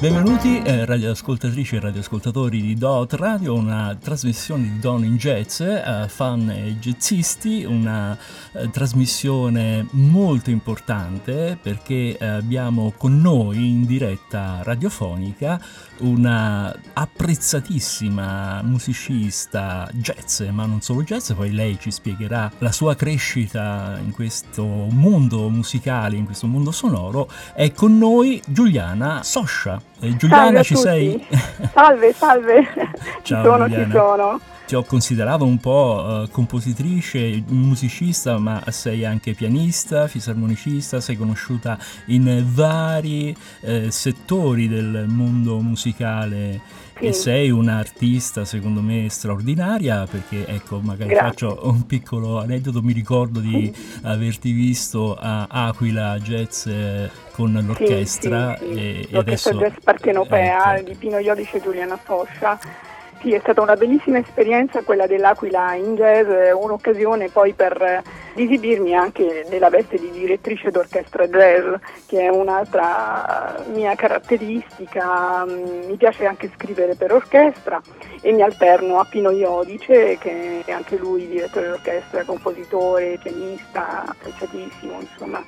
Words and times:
Benvenuti 0.00 0.62
eh, 0.62 0.86
radioascoltatrici 0.86 1.76
e 1.76 1.80
radioascoltatori 1.80 2.62
di 2.62 2.74
Dot 2.74 3.12
Radio, 3.12 3.52
una 3.52 3.94
trasmissione 4.00 4.62
di 4.62 4.78
Don 4.78 5.04
in 5.04 5.18
Jazz, 5.18 5.60
eh, 5.60 6.06
fan 6.08 6.48
e 6.48 6.78
jazzisti, 6.80 7.64
una 7.64 8.16
eh, 8.52 8.70
trasmissione 8.70 9.86
molto 9.90 10.48
importante 10.48 11.58
perché 11.60 12.16
eh, 12.16 12.26
abbiamo 12.26 12.94
con 12.96 13.20
noi 13.20 13.68
in 13.68 13.84
diretta 13.84 14.60
radiofonica 14.62 15.60
una 15.98 16.74
apprezzatissima 16.94 18.62
musicista 18.62 19.86
jazz, 19.92 20.40
ma 20.48 20.64
non 20.64 20.80
solo 20.80 21.02
jazz, 21.02 21.32
poi 21.32 21.52
lei 21.52 21.78
ci 21.78 21.90
spiegherà 21.90 22.50
la 22.56 22.72
sua 22.72 22.94
crescita 22.94 23.98
in 24.02 24.12
questo 24.12 24.64
mondo 24.64 25.50
musicale, 25.50 26.16
in 26.16 26.24
questo 26.24 26.46
mondo 26.46 26.70
sonoro, 26.70 27.30
è 27.54 27.70
con 27.72 27.98
noi 27.98 28.40
Giuliana 28.46 29.22
Soscia. 29.22 29.89
Eh, 30.02 30.16
Giuliana, 30.16 30.62
ci 30.62 30.76
sei? 30.76 31.22
Salve, 31.74 32.12
salve. 32.14 32.66
Ciao, 33.22 33.42
ci 33.42 33.48
sono, 33.48 33.64
Giuliana. 33.64 33.84
ci 33.84 33.90
sono. 33.90 34.40
Ti 34.66 34.74
ho 34.76 34.84
considerato 34.84 35.44
un 35.44 35.58
po' 35.58 36.22
uh, 36.22 36.30
compositrice, 36.30 37.42
musicista, 37.48 38.38
ma 38.38 38.62
sei 38.68 39.04
anche 39.04 39.34
pianista, 39.34 40.06
fisarmonicista, 40.06 41.00
sei 41.00 41.16
conosciuta 41.16 41.76
in 42.06 42.44
vari 42.46 43.36
uh, 43.60 43.90
settori 43.90 44.68
del 44.68 45.06
mondo 45.08 45.58
musicale 45.58 46.60
sì. 47.00 47.06
e 47.06 47.12
sei 47.12 47.50
un'artista 47.50 48.44
secondo 48.44 48.80
me 48.80 49.08
straordinaria 49.08 50.06
perché 50.06 50.46
ecco 50.46 50.80
magari 50.80 51.10
Grazie. 51.10 51.48
faccio 51.48 51.60
un 51.68 51.86
piccolo 51.86 52.38
aneddoto 52.38 52.82
mi 52.82 52.92
ricordo 52.92 53.40
di 53.40 53.72
averti 54.02 54.52
visto 54.52 55.16
a 55.18 55.46
Aquila 55.48 56.18
Jazz 56.18 56.66
eh, 56.66 57.10
con 57.32 57.52
l'orchestra 57.52 58.56
sì, 58.58 58.66
sì, 58.66 58.72
e, 58.72 59.08
e 59.10 59.16
adesso 59.16 59.52
Jazz 59.54 59.74
Partenopea 59.82 60.76
ecco. 60.76 60.90
di 60.90 60.96
Pino 60.96 61.18
Iodice 61.18 61.56
e 61.56 61.60
Giuliana 61.62 61.96
Foscia 61.96 62.58
sì, 63.20 63.34
è 63.34 63.38
stata 63.40 63.60
una 63.60 63.76
bellissima 63.76 64.18
esperienza 64.18 64.82
quella 64.82 65.06
dell'Aquila 65.06 65.74
in 65.74 65.94
jazz, 65.94 66.26
un'occasione 66.54 67.28
poi 67.28 67.52
per 67.52 68.02
esibirmi 68.34 68.94
anche 68.94 69.44
nella 69.50 69.68
veste 69.68 69.98
di 69.98 70.10
direttrice 70.10 70.70
d'orchestra 70.70 71.26
jazz, 71.26 71.74
che 72.06 72.20
è 72.20 72.28
un'altra 72.28 73.62
mia 73.74 73.94
caratteristica. 73.94 75.44
Mi 75.44 75.96
piace 75.96 76.24
anche 76.24 76.50
scrivere 76.54 76.94
per 76.94 77.12
orchestra 77.12 77.80
e 78.22 78.32
mi 78.32 78.40
alterno 78.40 78.98
a 78.98 79.04
Pino 79.04 79.30
Iodice, 79.30 80.16
che 80.18 80.62
è 80.64 80.72
anche 80.72 80.96
lui 80.96 81.28
direttore 81.28 81.68
d'orchestra, 81.68 82.24
compositore, 82.24 83.18
pianista, 83.22 84.04
apprezzatissimo, 84.06 84.98
insomma. 84.98 85.44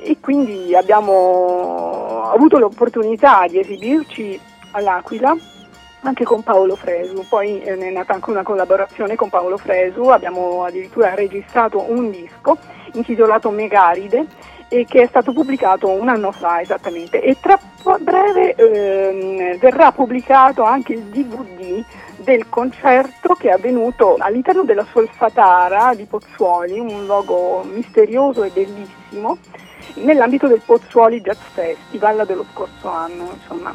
E 0.00 0.16
quindi 0.18 0.74
abbiamo 0.74 2.30
avuto 2.32 2.56
l'opportunità 2.56 3.44
di 3.46 3.58
esibirci 3.58 4.40
all'Aquila 4.70 5.36
anche 6.02 6.24
con 6.24 6.42
Paolo 6.42 6.76
Fresu, 6.76 7.24
poi 7.28 7.62
eh, 7.62 7.76
è 7.76 7.90
nata 7.90 8.14
anche 8.14 8.30
una 8.30 8.42
collaborazione 8.42 9.14
con 9.14 9.28
Paolo 9.28 9.56
Fresu, 9.56 10.08
abbiamo 10.08 10.64
addirittura 10.64 11.14
registrato 11.14 11.84
un 11.90 12.10
disco 12.10 12.58
intitolato 12.94 13.50
Megaride 13.50 14.26
e 14.68 14.84
che 14.86 15.02
è 15.02 15.06
stato 15.06 15.32
pubblicato 15.32 15.88
un 15.88 16.08
anno 16.08 16.32
fa 16.32 16.60
esattamente 16.60 17.20
e 17.20 17.36
tra 17.40 17.58
breve 18.00 18.54
ehm, 18.54 19.58
verrà 19.58 19.92
pubblicato 19.92 20.62
anche 20.62 20.94
il 20.94 21.02
DVD 21.02 21.84
del 22.16 22.48
concerto 22.48 23.34
che 23.34 23.48
è 23.48 23.52
avvenuto 23.52 24.16
all'interno 24.18 24.62
della 24.62 24.86
Solfatara 24.90 25.94
di 25.94 26.04
Pozzuoli, 26.04 26.78
un 26.78 27.04
luogo 27.04 27.64
misterioso 27.64 28.44
e 28.44 28.50
bellissimo, 28.50 29.38
nell'ambito 29.94 30.46
del 30.46 30.62
Pozzuoli 30.64 31.20
Jazz 31.20 31.40
Festival 31.52 32.24
dello 32.26 32.46
scorso 32.52 32.88
anno. 32.88 33.30
Insomma. 33.34 33.74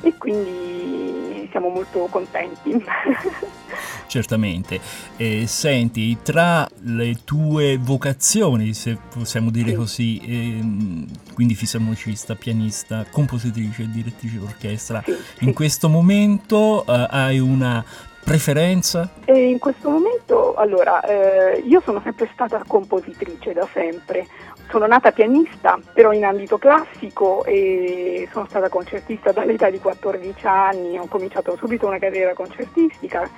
E 0.00 0.14
quindi 0.18 1.23
siamo 1.50 1.68
molto 1.68 2.06
contenti. 2.10 2.72
Certamente. 4.06 4.80
E 5.16 5.46
senti, 5.46 6.18
tra 6.22 6.68
le 6.82 7.16
tue 7.24 7.78
vocazioni, 7.80 8.72
se 8.74 8.96
possiamo 9.12 9.50
dire 9.50 9.70
sì. 9.70 9.74
così, 9.76 10.20
ehm, 10.24 11.06
quindi 11.34 11.54
fisarmonicista, 11.54 12.34
pianista, 12.34 13.04
compositrice, 13.10 13.88
direttrice 13.90 14.38
d'orchestra, 14.38 15.02
sì, 15.04 15.16
in 15.40 15.52
questo 15.52 15.88
momento 15.88 16.84
eh, 16.86 17.06
hai 17.10 17.38
una 17.38 17.84
preferenza? 18.24 19.10
E 19.24 19.48
in 19.48 19.58
questo 19.58 19.90
momento, 19.90 20.54
allora, 20.54 21.00
eh, 21.02 21.58
io 21.58 21.80
sono 21.84 22.00
sempre 22.02 22.28
stata 22.32 22.62
compositrice 22.66 23.52
da 23.52 23.68
sempre. 23.72 24.26
Sono 24.74 24.88
nata 24.88 25.12
pianista, 25.12 25.78
però 25.92 26.10
in 26.10 26.24
ambito 26.24 26.58
classico 26.58 27.44
e 27.44 28.28
sono 28.32 28.46
stata 28.48 28.68
concertista 28.68 29.30
dall'età 29.30 29.70
di 29.70 29.78
14 29.78 30.48
anni, 30.48 30.98
ho 30.98 31.06
cominciato 31.06 31.54
subito 31.54 31.86
una 31.86 32.00
carriera 32.00 32.34
concertistica. 32.34 33.30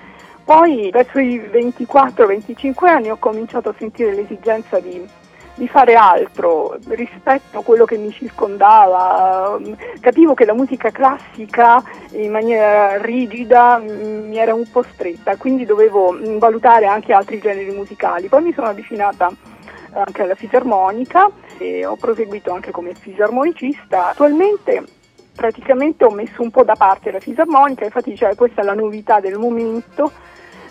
Poi 0.43 0.89
verso 0.91 1.19
i 1.19 1.39
24-25 1.39 2.87
anni 2.87 3.11
ho 3.11 3.19
cominciato 3.19 3.69
a 3.69 3.75
sentire 3.77 4.15
l'esigenza 4.15 4.81
di 4.81 5.07
di 5.59 5.67
fare 5.69 5.95
altro 5.95 6.77
rispetto 6.89 7.59
a 7.59 7.63
quello 7.63 7.87
che 7.87 7.97
mi 7.97 8.11
circondava. 8.13 9.59
Capivo 10.01 10.35
che 10.35 10.45
la 10.45 10.53
musica 10.53 10.91
classica 10.91 11.83
in 12.13 12.31
maniera 12.31 13.01
rigida 13.01 13.79
mi 13.79 14.37
era 14.37 14.53
un 14.53 14.71
po' 14.71 14.83
stretta, 14.83 15.37
quindi 15.37 15.65
dovevo 15.65 16.15
valutare 16.39 16.85
anche 16.85 17.15
altri 17.15 17.39
generi 17.41 17.75
musicali. 17.75 18.29
Poi 18.29 18.43
mi 18.43 18.53
sono 18.53 18.67
avvicinata 18.67 19.33
anche 20.05 20.23
alla 20.23 20.35
fisarmonica 20.35 21.31
e 21.59 21.87
ho 21.87 21.97
proseguito 21.97 22.53
anche 22.53 22.71
come 22.71 22.95
fisarmonicista. 22.95 24.09
Attualmente 24.09 24.85
praticamente 25.35 26.05
ho 26.05 26.11
messo 26.11 26.43
un 26.43 26.51
po' 26.51 26.65
da 26.65 26.75
parte 26.75 27.11
la 27.11 27.21
fisarmonica, 27.21 27.85
infatti 27.85 28.17
cioè, 28.17 28.35
questa 28.35 28.63
è 28.63 28.65
la 28.65 28.75
novità 28.75 29.21
del 29.21 29.39
momento 29.39 30.11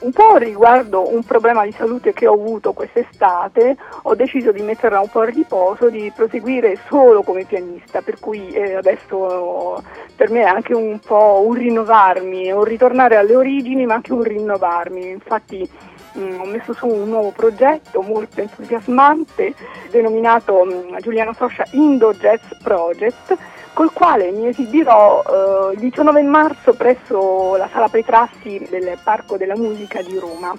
un 0.06 0.12
po' 0.12 0.36
riguardo 0.38 1.14
un 1.14 1.24
problema 1.24 1.64
di 1.64 1.72
salute 1.72 2.14
che 2.14 2.28
ho 2.28 2.34
avuto 2.34 2.74
quest'estate, 2.74 3.78
ho 4.04 4.16
deciso 4.16 4.52
di 4.52 4.62
metterla 4.62 5.00
un 5.00 5.10
po' 5.10 5.22
a 5.22 5.26
riposo, 5.26 5.90
di 5.90 6.12
proseguire 6.14 6.78
solo 6.88 7.24
come 7.24 7.46
pianista, 7.46 8.02
per 8.02 8.20
cui 8.20 8.50
eh, 8.50 8.76
adesso 8.76 9.82
per 10.16 10.30
me 10.30 10.42
è 10.42 10.48
anche 10.48 10.74
un 10.74 11.00
po' 11.00 11.44
un 11.46 11.54
rinnovarmi, 11.54 12.52
un 12.52 12.64
ritornare 12.64 13.16
alle 13.16 13.36
origini 13.36 13.86
ma 13.86 13.96
anche 13.96 14.14
un 14.14 14.24
rinnovarmi. 14.24 15.10
Infatti 15.10 15.68
mh, 16.16 16.22
mm, 16.22 16.40
ho 16.40 16.46
messo 16.46 16.74
su 16.74 16.88
un 16.88 17.10
nuovo 17.10 17.32
progetto 17.32 18.02
molto 18.02 18.42
entusiasmante 18.42 19.54
denominato 19.92 20.64
mh, 20.64 20.94
mm, 20.94 20.98
Giuliano 21.00 21.34
Soscia 21.34 21.66
Indo 21.72 22.14
Jazz 22.14 22.42
Project 22.64 23.38
col 23.74 23.92
quale 23.92 24.32
mi 24.32 24.48
esibirò 24.48 25.22
eh, 25.22 25.74
il 25.74 25.80
19 25.80 26.22
marzo 26.24 26.74
presso 26.74 27.56
la 27.58 27.70
Sala 27.72 27.90
Petrassi 27.90 28.66
del 28.70 28.98
Parco 29.04 29.38
della 29.38 29.58
Musica 29.58 30.02
di 30.02 30.18
Roma 30.18 30.56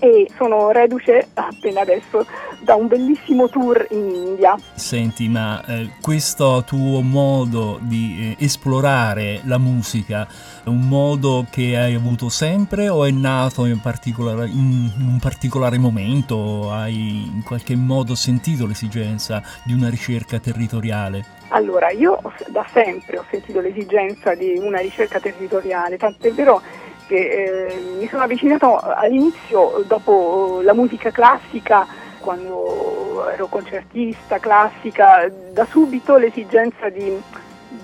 e 0.00 0.28
sono 0.36 0.70
reduce 0.70 1.28
appena 1.34 1.82
adesso 1.82 2.26
da 2.60 2.74
un 2.74 2.88
bellissimo 2.88 3.48
tour 3.48 3.86
in 3.90 4.10
India. 4.10 4.56
Senti, 4.74 5.28
ma 5.28 5.64
eh, 5.66 5.90
questo 6.00 6.62
tuo 6.66 7.00
modo 7.00 7.78
di 7.82 8.36
eh, 8.38 8.44
esplorare 8.44 9.40
la 9.44 9.58
musica 9.58 10.26
è 10.64 10.68
un 10.68 10.88
modo 10.88 11.46
che 11.50 11.76
hai 11.76 11.94
avuto 11.94 12.28
sempre 12.28 12.88
o 12.88 13.04
è 13.04 13.10
nato 13.10 13.66
in, 13.66 13.80
particolare, 13.80 14.46
in, 14.46 14.90
in 14.98 15.06
un 15.06 15.18
particolare 15.20 15.78
momento? 15.78 16.70
Hai 16.70 17.30
in 17.34 17.42
qualche 17.44 17.76
modo 17.76 18.14
sentito 18.14 18.66
l'esigenza 18.66 19.42
di 19.62 19.72
una 19.72 19.88
ricerca 19.88 20.38
territoriale? 20.38 21.38
Allora, 21.48 21.90
io 21.90 22.20
da 22.48 22.64
sempre 22.72 23.18
ho 23.18 23.24
sentito 23.28 23.60
l'esigenza 23.60 24.34
di 24.34 24.56
una 24.56 24.78
ricerca 24.78 25.18
territoriale, 25.18 25.96
tant'è 25.96 26.32
vero 26.32 26.62
che 27.10 27.66
eh, 27.66 27.96
mi 27.98 28.06
sono 28.06 28.22
avvicinato 28.22 28.78
all'inizio 28.78 29.82
dopo 29.84 30.60
la 30.62 30.72
musica 30.72 31.10
classica, 31.10 31.84
quando 32.20 33.28
ero 33.32 33.46
concertista 33.48 34.38
classica, 34.38 35.28
da 35.52 35.66
subito 35.68 36.16
l'esigenza 36.18 36.88
di, 36.88 37.20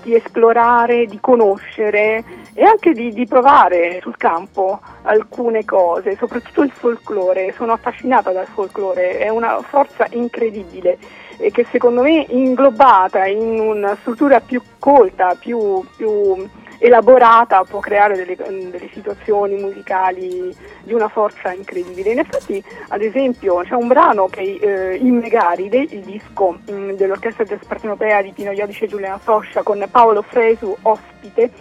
di 0.01 0.15
esplorare, 0.15 1.07
di 1.07 1.17
conoscere 1.19 2.23
e 2.53 2.63
anche 2.63 2.93
di, 2.93 3.11
di, 3.11 3.27
provare 3.27 3.99
sul 4.01 4.15
campo 4.15 4.79
alcune 5.01 5.65
cose, 5.65 6.15
soprattutto 6.15 6.61
il 6.61 6.71
folklore. 6.71 7.51
Sono 7.51 7.73
affascinata 7.73 8.31
dal 8.31 8.47
folklore, 8.47 9.17
è 9.17 9.27
una 9.27 9.59
forza 9.61 10.07
incredibile 10.11 10.97
e 11.37 11.51
che 11.51 11.65
secondo 11.69 12.01
me 12.01 12.25
inglobata 12.29 13.25
in 13.25 13.59
una 13.59 13.97
struttura 13.99 14.39
più 14.39 14.61
colta, 14.79 15.35
più, 15.37 15.83
più 15.97 16.47
elaborata 16.79 17.63
può 17.63 17.79
creare 17.79 18.15
delle, 18.15 18.35
delle, 18.35 18.89
situazioni 18.93 19.55
musicali 19.55 20.55
di 20.83 20.93
una 20.93 21.07
forza 21.07 21.51
incredibile. 21.51 22.11
In 22.11 22.19
effetti, 22.19 22.63
ad 22.89 23.01
esempio, 23.01 23.63
c'è 23.63 23.73
un 23.73 23.87
brano 23.87 24.27
che 24.27 24.57
eh, 24.61 24.95
in 24.95 25.17
Megaride, 25.17 25.77
il 25.89 26.01
disco 26.01 26.59
mh, 26.65 26.71
mm, 26.71 26.91
dell'Orchestra 26.91 27.43
Jazz 27.43 27.63
Partenopea 27.67 28.21
di 28.21 28.31
Pino 28.31 28.51
Iodice 28.51 28.85
e 28.85 28.87
Giuliana 28.87 29.19
Soscia 29.23 29.63
con 29.63 29.85
Paolo 29.89 30.21
Fresu 30.21 30.75
ospite, 30.83 31.51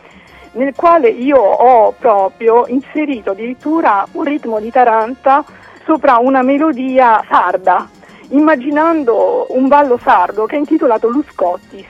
nel 0.52 0.74
quale 0.74 1.08
io 1.08 1.38
ho 1.38 1.92
proprio 1.92 2.66
inserito 2.66 3.30
addirittura 3.30 4.06
un 4.12 4.24
ritmo 4.24 4.58
di 4.60 4.70
taranta 4.70 5.44
sopra 5.84 6.16
una 6.16 6.42
melodia 6.42 7.24
sarda, 7.28 7.88
immaginando 8.30 9.46
un 9.50 9.68
ballo 9.68 9.98
sardo 10.02 10.46
che 10.46 10.56
è 10.56 10.58
intitolato 10.58 11.08
Luscottis 11.08 11.86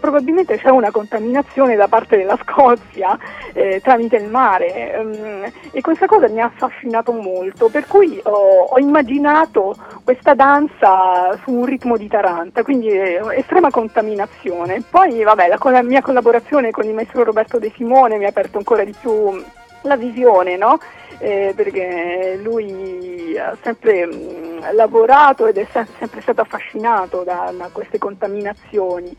probabilmente 0.00 0.58
c'è 0.58 0.70
una 0.70 0.90
contaminazione 0.90 1.76
da 1.76 1.86
parte 1.86 2.16
della 2.16 2.38
Scozia 2.42 3.16
eh, 3.52 3.80
tramite 3.82 4.16
il 4.16 4.28
mare 4.28 4.96
um, 4.98 5.52
e 5.70 5.80
questa 5.80 6.06
cosa 6.06 6.28
mi 6.28 6.40
ha 6.40 6.46
affascinato 6.46 7.12
molto, 7.12 7.68
per 7.68 7.86
cui 7.86 8.20
ho, 8.24 8.64
ho 8.64 8.78
immaginato 8.78 9.76
questa 10.02 10.34
danza 10.34 11.38
su 11.44 11.52
un 11.52 11.64
ritmo 11.64 11.96
di 11.96 12.08
Taranta, 12.08 12.62
quindi 12.62 12.88
eh, 12.88 13.20
estrema 13.34 13.70
contaminazione. 13.70 14.82
Poi 14.88 15.22
vabbè, 15.22 15.48
la, 15.48 15.58
la 15.70 15.82
mia 15.82 16.02
collaborazione 16.02 16.70
con 16.70 16.84
il 16.86 16.94
maestro 16.94 17.22
Roberto 17.22 17.58
De 17.58 17.72
Simone 17.76 18.18
mi 18.18 18.24
ha 18.24 18.28
aperto 18.28 18.58
ancora 18.58 18.82
di 18.82 18.94
più 18.98 19.40
la 19.82 19.96
visione, 19.96 20.56
no? 20.56 20.78
eh, 21.20 21.52
perché 21.54 22.38
lui 22.42 23.36
ha 23.36 23.56
sempre 23.62 24.06
mh, 24.06 24.14
mm, 24.14 24.58
lavorato 24.72 25.46
ed 25.46 25.58
è 25.58 25.66
sempre 25.98 26.20
stato 26.22 26.40
affascinato 26.40 27.22
da, 27.22 27.52
da, 27.56 27.68
queste 27.70 27.98
contaminazioni. 27.98 29.14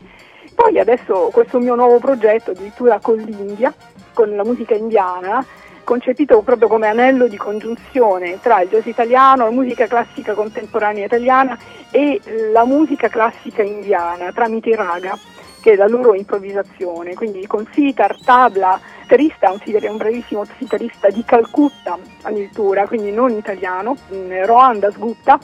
Poi 0.54 0.78
adesso 0.78 1.30
questo 1.32 1.58
mio 1.58 1.74
nuovo 1.74 1.98
progetto, 1.98 2.52
addirittura 2.52 2.98
con 3.00 3.16
l'India, 3.16 3.72
con 4.12 4.34
la 4.34 4.44
musica 4.44 4.74
indiana, 4.74 5.44
concepito 5.84 6.40
proprio 6.42 6.68
come 6.68 6.86
anello 6.86 7.26
di 7.26 7.36
congiunzione 7.36 8.38
tra 8.40 8.60
il 8.60 8.68
jazz 8.68 8.86
italiano, 8.86 9.44
la 9.44 9.50
musica 9.50 9.86
classica 9.86 10.34
contemporanea 10.34 11.06
italiana 11.06 11.58
e 11.90 12.20
la 12.52 12.64
musica 12.64 13.08
classica 13.08 13.62
indiana 13.62 14.32
tramite 14.32 14.70
i 14.70 14.74
raga, 14.74 15.18
che 15.60 15.72
è 15.72 15.76
la 15.76 15.88
loro 15.88 16.14
improvvisazione, 16.14 17.14
quindi 17.14 17.46
con 17.46 17.66
sitar, 17.72 18.16
tabla, 18.24 18.80
chitarrista, 19.12 19.50
un, 19.50 19.60
un 19.90 19.96
bravissimo 19.96 20.44
chitarrista 20.56 21.08
di 21.08 21.22
Calcutta 21.24 21.98
addirittura, 22.22 22.86
quindi 22.86 23.12
non 23.12 23.32
italiano, 23.32 23.96
mm, 24.14 24.44
Rohan 24.44 24.78
Dasgupta, 24.78 25.38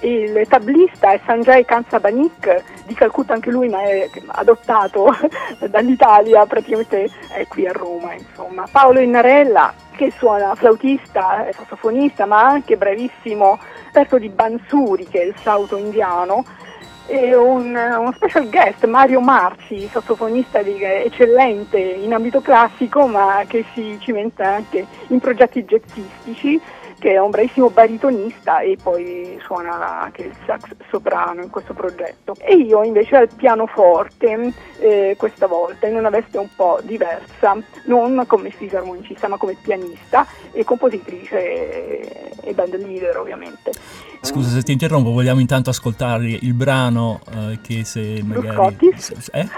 il 0.00 0.46
tablista 0.48 1.12
è 1.12 1.20
Sanjay 1.24 1.64
Kansabanik 1.64 2.62
di 2.86 2.94
Calcutta 2.94 3.34
anche 3.34 3.50
lui 3.50 3.68
ma 3.68 3.82
è 3.82 4.08
adottato 4.26 5.14
dall'Italia 5.68 6.46
praticamente 6.46 7.10
è 7.32 7.46
qui 7.46 7.66
a 7.66 7.72
Roma 7.72 8.14
insomma. 8.14 8.64
Paolo 8.70 9.00
Innarella 9.00 9.72
che 9.96 10.10
suona 10.10 10.54
flautista 10.54 11.46
è 11.46 11.52
sassofonista 11.52 12.24
ma 12.24 12.42
anche 12.42 12.76
bravissimo 12.76 13.58
esperto 13.86 14.18
di 14.18 14.28
Bansuri 14.28 15.06
che 15.06 15.20
è 15.20 15.24
il 15.24 15.34
flauto 15.34 15.76
indiano 15.76 16.44
e 17.06 17.34
un, 17.34 17.74
uno 17.74 18.12
special 18.12 18.48
guest, 18.48 18.86
Mario 18.86 19.20
Marci, 19.20 19.88
sassofonista 19.88 20.62
di, 20.62 20.80
eccellente 20.80 21.76
in 21.76 22.14
ambito 22.14 22.40
classico 22.40 23.06
ma 23.06 23.42
che 23.48 23.64
si 23.74 23.98
cimenta 24.00 24.46
anche 24.46 24.86
in 25.08 25.18
progetti 25.18 25.64
jazzistici 25.64 26.60
che 27.00 27.12
è 27.12 27.18
un 27.18 27.30
bravissimo 27.30 27.70
baritonista 27.70 28.60
e 28.60 28.76
poi 28.80 29.38
suona 29.42 30.02
anche 30.02 30.22
il 30.22 30.34
sax 30.44 30.68
soprano 30.90 31.42
in 31.42 31.50
questo 31.50 31.72
progetto. 31.72 32.34
E 32.38 32.54
io 32.54 32.84
invece 32.84 33.16
al 33.16 33.28
pianoforte 33.34 34.52
eh, 34.78 35.14
questa 35.18 35.46
volta 35.46 35.86
in 35.86 35.96
una 35.96 36.10
veste 36.10 36.36
un 36.38 36.48
po' 36.54 36.78
diversa, 36.82 37.56
non 37.86 38.22
come 38.26 38.50
fisarmonicista 38.50 39.28
ma 39.28 39.38
come 39.38 39.56
pianista 39.60 40.26
e 40.52 40.62
compositrice 40.62 42.42
e, 42.42 42.54
band 42.54 42.76
leader 42.76 43.16
ovviamente. 43.16 43.72
Scusa 44.22 44.50
se 44.50 44.62
ti 44.62 44.72
interrompo, 44.72 45.12
vogliamo 45.12 45.40
intanto 45.40 45.70
ascoltare 45.70 46.28
il 46.28 46.52
brano 46.52 47.20
eh, 47.32 47.58
che 47.62 47.84
se 47.84 48.22
magari... 48.22 48.76
Eh? 49.32 49.48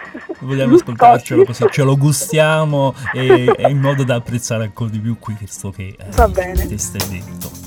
Vogliamo 0.40 0.74
ascoltarcelo 0.76 1.44
così 1.44 1.64
ce 1.70 1.82
lo 1.82 1.96
gustiamo 1.96 2.94
e, 3.12 3.52
e, 3.56 3.70
in 3.70 3.78
modo 3.78 4.04
da 4.04 4.16
apprezzare 4.16 4.64
ancora 4.64 4.90
di 4.90 4.98
più 4.98 5.18
questo 5.18 5.70
che 5.70 5.94
eh, 5.98 6.06
Va 6.10 6.28
bene. 6.28 6.66
detto. 6.66 7.61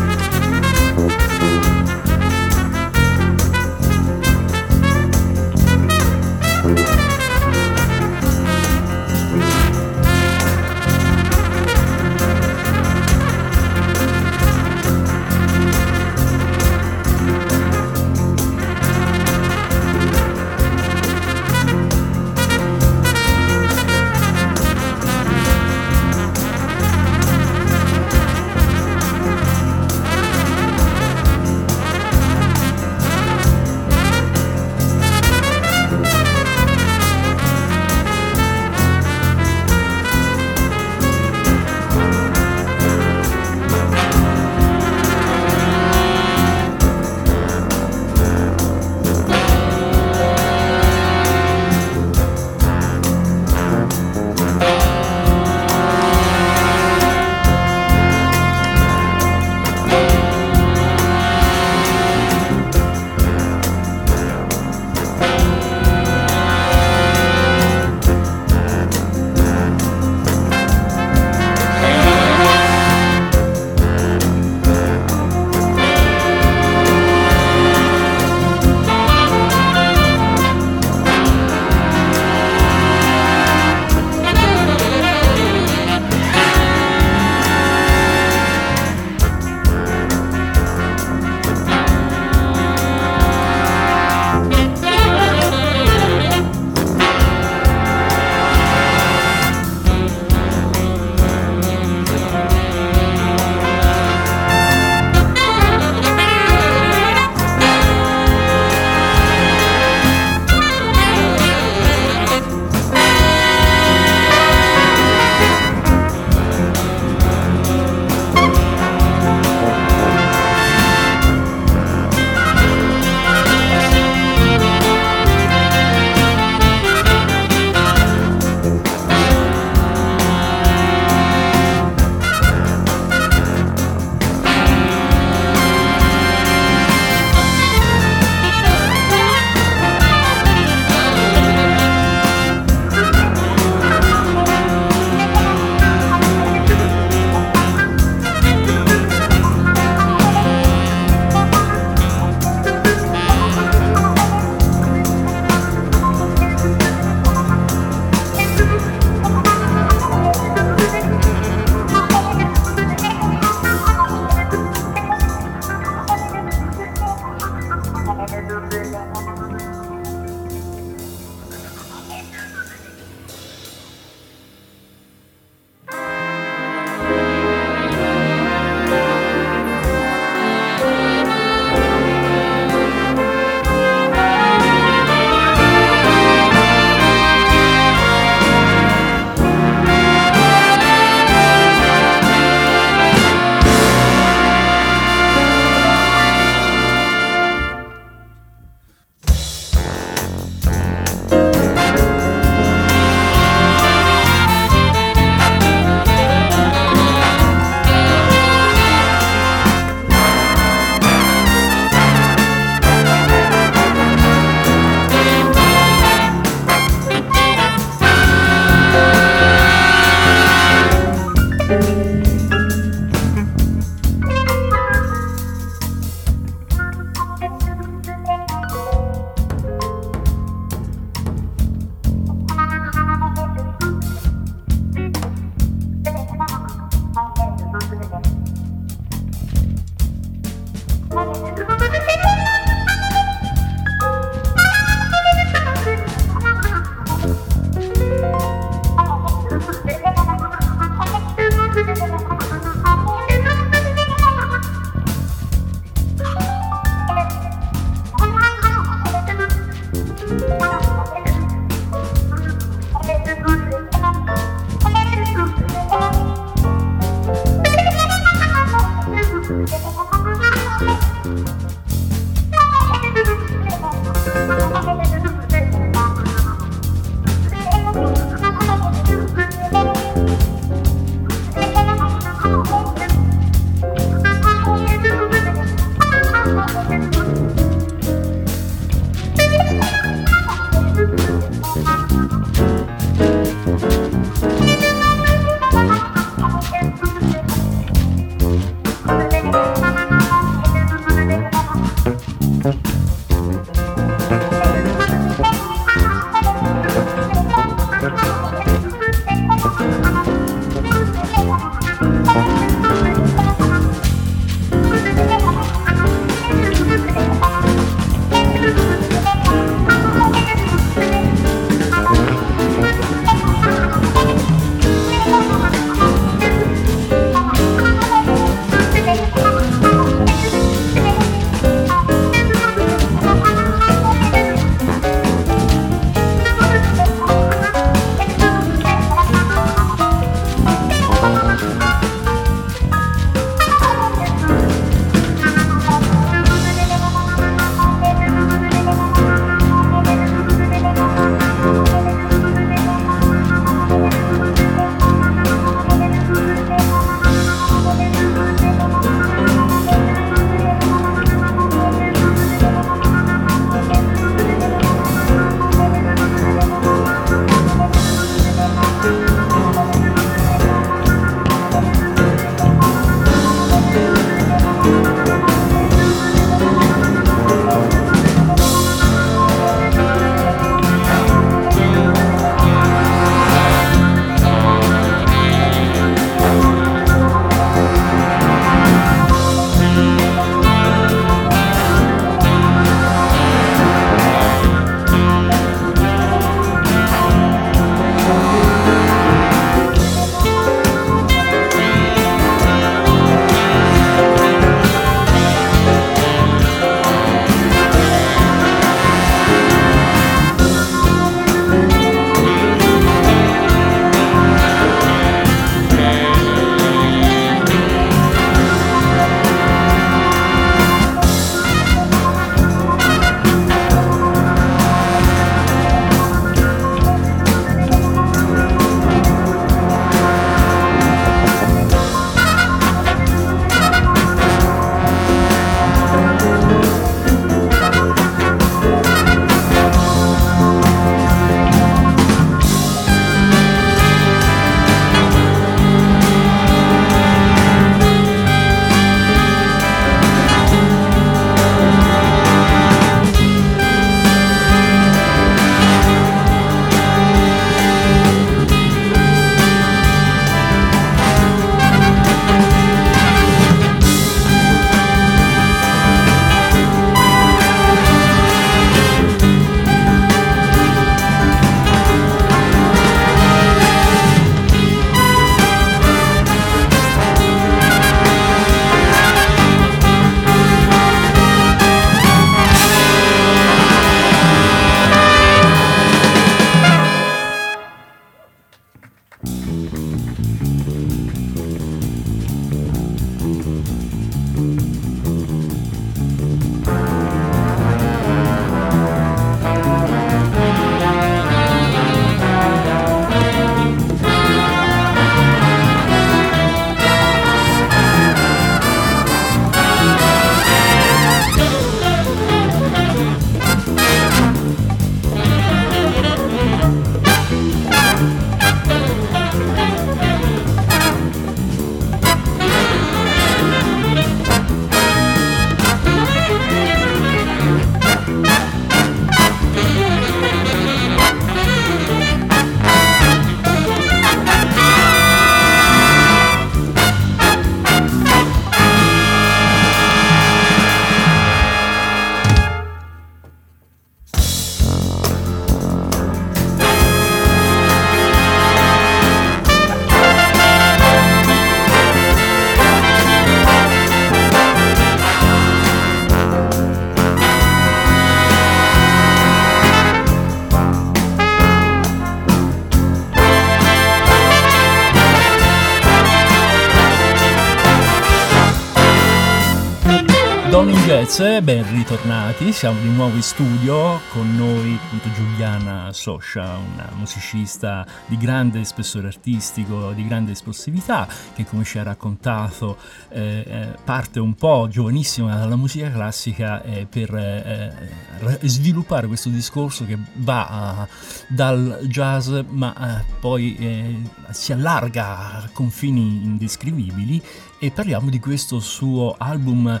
Jazz, 571.34 571.62
ben 571.64 571.84
ritornati, 571.90 572.70
siamo 572.70 573.00
di 573.00 573.08
nuovo 573.08 573.34
in 573.34 573.42
studio 573.42 574.20
con 574.30 574.54
noi 574.54 574.96
appunto 575.02 575.32
Giuliana 575.32 576.12
Soscia, 576.12 576.76
una 576.76 577.10
musicista 577.16 578.06
di 578.26 578.36
grande 578.36 578.84
spessore 578.84 579.26
artistico, 579.26 580.12
di 580.12 580.24
grande 580.28 580.52
esplosività, 580.52 581.26
che 581.52 581.64
come 581.64 581.82
ci 581.82 581.98
ha 581.98 582.04
raccontato 582.04 582.98
eh, 583.30 583.64
eh 583.66 583.88
parte 584.04 584.38
un 584.38 584.54
po' 584.54 584.86
giovanissima 584.88 585.56
dalla 585.56 585.74
musica 585.74 586.08
classica 586.08 586.80
eh, 586.84 587.04
per 587.10 587.34
eh, 587.34 588.68
sviluppare 588.68 589.26
questo 589.26 589.48
discorso 589.48 590.06
che 590.06 590.16
va 590.34 590.66
a, 590.66 591.08
dal 591.48 591.98
jazz 592.02 592.48
ma 592.68 593.18
eh, 593.18 593.24
poi 593.40 593.74
eh, 593.76 594.16
si 594.50 594.72
allarga 594.72 595.62
a 595.62 595.68
confini 595.72 596.44
indescrivibili. 596.44 597.42
E 597.80 597.90
parliamo 597.90 598.30
di 598.30 598.38
questo 598.38 598.78
suo 598.78 599.34
album 599.36 600.00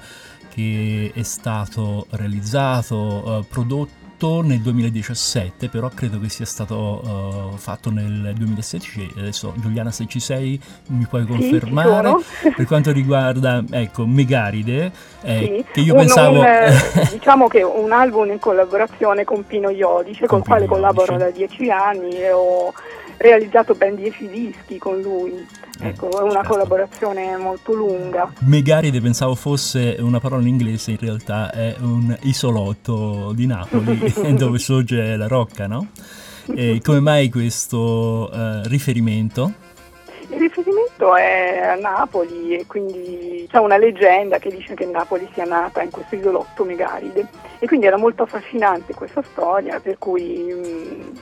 che 0.54 1.10
è 1.12 1.22
stato 1.22 2.06
realizzato, 2.10 2.96
uh, 2.96 3.44
prodotto 3.46 4.40
nel 4.40 4.60
2017, 4.60 5.68
però 5.68 5.88
credo 5.88 6.20
che 6.20 6.28
sia 6.28 6.44
stato 6.44 7.52
uh, 7.52 7.56
fatto 7.56 7.90
nel 7.90 8.32
2016. 8.36 9.14
Adesso 9.18 9.54
Giuliana, 9.56 9.90
se 9.90 10.06
ci 10.06 10.20
sei, 10.20 10.60
mi 10.88 11.06
puoi 11.06 11.26
confermare. 11.26 12.14
Sì, 12.40 12.50
per 12.50 12.66
quanto 12.66 12.92
riguarda 12.92 13.64
ecco, 13.68 14.06
Megaride, 14.06 14.92
eh, 15.22 15.64
sì. 15.66 15.72
che 15.72 15.80
io 15.80 15.94
un, 15.94 15.98
pensavo. 15.98 16.38
Un, 16.38 16.44
eh, 16.44 16.72
diciamo 17.10 17.48
che 17.48 17.62
un 17.62 17.90
album 17.90 18.30
in 18.30 18.38
collaborazione 18.38 19.24
con 19.24 19.44
Pino 19.44 19.70
Iodice, 19.70 20.26
con 20.26 20.38
il 20.38 20.44
quale 20.44 20.66
collaboro 20.66 21.16
da 21.16 21.30
dieci 21.30 21.68
anni 21.68 22.16
e 22.16 22.30
ho 22.30 22.72
realizzato 23.16 23.74
ben 23.74 23.96
dieci 23.96 24.28
dischi 24.28 24.78
con 24.78 25.00
lui. 25.00 25.46
Ecco, 25.80 26.18
è 26.18 26.22
una 26.22 26.44
collaborazione 26.44 27.36
molto 27.36 27.72
lunga. 27.72 28.32
Megaride 28.40 29.00
pensavo 29.00 29.34
fosse 29.34 29.96
una 29.98 30.20
parola 30.20 30.42
in 30.42 30.48
inglese, 30.48 30.92
in 30.92 30.98
realtà 30.98 31.50
è 31.50 31.74
un 31.80 32.16
isolotto 32.22 33.32
di 33.34 33.46
Napoli 33.46 34.12
dove 34.36 34.58
sorge 34.58 35.16
la 35.16 35.26
Rocca, 35.26 35.66
no? 35.66 35.88
E 36.46 36.80
come 36.82 37.00
mai 37.00 37.30
questo 37.30 38.30
uh, 38.30 38.60
riferimento? 38.68 39.52
Il 40.28 40.38
riferimento 40.38 41.14
è 41.14 41.58
a 41.58 41.74
Napoli 41.74 42.56
e 42.56 42.66
quindi 42.66 43.46
c'è 43.50 43.58
una 43.58 43.76
leggenda 43.76 44.38
che 44.38 44.50
dice 44.50 44.74
che 44.74 44.86
Napoli 44.86 45.28
sia 45.32 45.44
nata 45.44 45.82
in 45.82 45.90
questo 45.90 46.14
isolotto 46.14 46.64
Megaride 46.64 47.28
e 47.58 47.66
quindi 47.66 47.86
era 47.86 47.98
molto 47.98 48.22
affascinante 48.22 48.94
questa 48.94 49.22
storia 49.22 49.80
per 49.80 49.98
cui 49.98 50.52
mh, 50.52 50.66
mm, 50.66 51.16